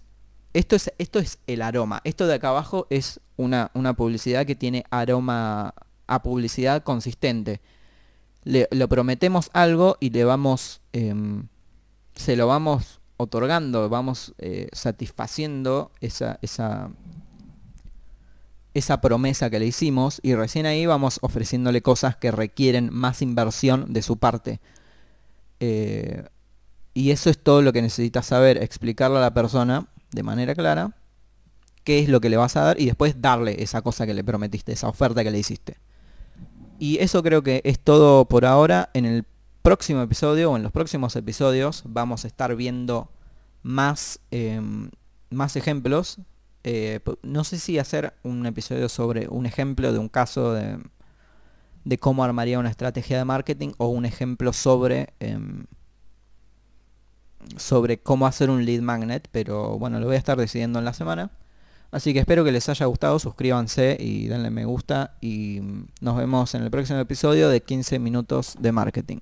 esto 0.54 0.76
es, 0.76 0.92
esto 0.98 1.20
es 1.20 1.40
el 1.48 1.62
aroma. 1.62 2.02
Esto 2.04 2.28
de 2.28 2.36
acá 2.36 2.50
abajo 2.50 2.88
es 2.90 3.20
una, 3.38 3.72
una 3.74 3.94
publicidad 3.94 4.46
que 4.46 4.56
tiene 4.56 4.86
aroma 4.90 5.74
a 6.08 6.24
publicidad 6.24 6.84
consistente. 6.84 7.62
Le, 8.44 8.68
lo 8.72 8.88
prometemos 8.88 9.50
algo 9.54 9.98
y 10.00 10.10
le 10.12 10.24
vamos, 10.24 10.82
em, 10.94 11.48
se 12.16 12.36
lo 12.36 12.48
vamos 12.48 13.02
otorgando, 13.18 13.90
vamos 13.90 14.34
eh, 14.38 14.68
satisfaciendo 14.74 15.92
esa, 16.02 16.40
esa, 16.42 16.90
esa 18.76 19.00
promesa 19.00 19.50
que 19.50 19.58
le 19.58 19.66
hicimos 19.66 20.20
y 20.22 20.36
recién 20.36 20.66
ahí 20.66 20.86
vamos 20.86 21.20
ofreciéndole 21.22 21.82
cosas 21.82 22.18
que 22.18 22.30
requieren 22.30 22.90
más 22.92 23.22
inversión 23.22 23.94
de 23.94 24.02
su 24.02 24.18
parte. 24.18 24.60
Eh, 25.62 26.26
y 26.94 27.12
eso 27.12 27.30
es 27.30 27.42
todo 27.42 27.62
lo 27.62 27.72
que 27.72 27.82
necesitas 27.82 28.26
saber, 28.26 28.62
explicarle 28.62 29.18
a 29.18 29.22
la 29.22 29.34
persona 29.34 29.88
de 30.12 30.24
manera 30.24 30.54
clara 30.54 30.94
qué 31.86 32.00
es 32.00 32.10
lo 32.10 32.20
que 32.20 32.30
le 32.30 32.36
vas 32.36 32.58
a 32.58 32.64
dar 32.64 32.80
y 32.80 32.86
después 32.86 33.22
darle 33.22 33.64
esa 33.64 33.82
cosa 33.82 34.06
que 34.06 34.14
le 34.14 34.26
prometiste, 34.26 34.74
esa 34.74 34.90
oferta 34.90 35.24
que 35.24 35.32
le 35.32 35.40
hiciste. 35.40 35.78
Y 36.78 36.98
eso 37.00 37.24
creo 37.24 37.44
que 37.44 37.62
es 37.64 37.80
todo 37.80 38.26
por 38.26 38.46
ahora. 38.46 38.90
En 38.94 39.06
el 39.06 39.24
próximo 39.62 40.02
episodio 40.02 40.52
o 40.52 40.58
en 40.58 40.64
los 40.64 40.74
próximos 40.74 41.16
episodios 41.16 41.84
vamos 41.86 42.26
a 42.26 42.28
estar 42.28 42.54
viendo 42.58 43.10
más, 43.64 44.20
em, 44.32 44.90
más 45.30 45.56
ejemplos 45.56 46.20
eh, 46.68 47.00
no 47.22 47.44
sé 47.44 47.60
si 47.60 47.78
hacer 47.78 48.16
un 48.24 48.44
episodio 48.48 48.90
sobre 48.90 49.28
un 49.28 49.46
ejemplo 49.46 49.94
de 49.94 50.00
un 50.00 50.10
caso 50.10 50.52
de, 50.52 50.80
de 51.84 51.98
cómo 52.00 52.24
armaría 52.24 52.58
una 52.58 52.72
estrategia 52.72 53.20
de 53.20 53.24
marketing 53.24 53.74
o 53.78 53.90
un 53.90 54.04
ejemplo 54.04 54.52
sobre 54.52 55.14
em, 55.20 55.68
sobre 57.58 58.00
cómo 58.00 58.26
hacer 58.26 58.50
un 58.50 58.66
lead 58.66 58.82
magnet, 58.82 59.28
pero 59.32 59.78
bueno, 59.78 60.00
lo 60.00 60.08
voy 60.08 60.16
a 60.16 60.18
estar 60.18 60.40
decidiendo 60.40 60.80
en 60.80 60.86
la 60.86 60.94
semana. 60.94 61.30
Así 61.92 62.14
que 62.14 62.20
espero 62.20 62.44
que 62.44 62.52
les 62.52 62.68
haya 62.68 62.88
gustado, 62.88 63.20
suscríbanse 63.20 63.96
y 64.00 64.26
denle 64.26 64.50
me 64.50 64.66
gusta 64.66 65.18
y 65.22 65.62
nos 66.02 66.18
vemos 66.18 66.56
en 66.56 66.64
el 66.64 66.72
próximo 66.72 66.98
episodio 66.98 67.48
de 67.48 67.62
15 67.62 68.00
minutos 68.00 68.56
de 68.60 68.72
marketing. 68.72 69.20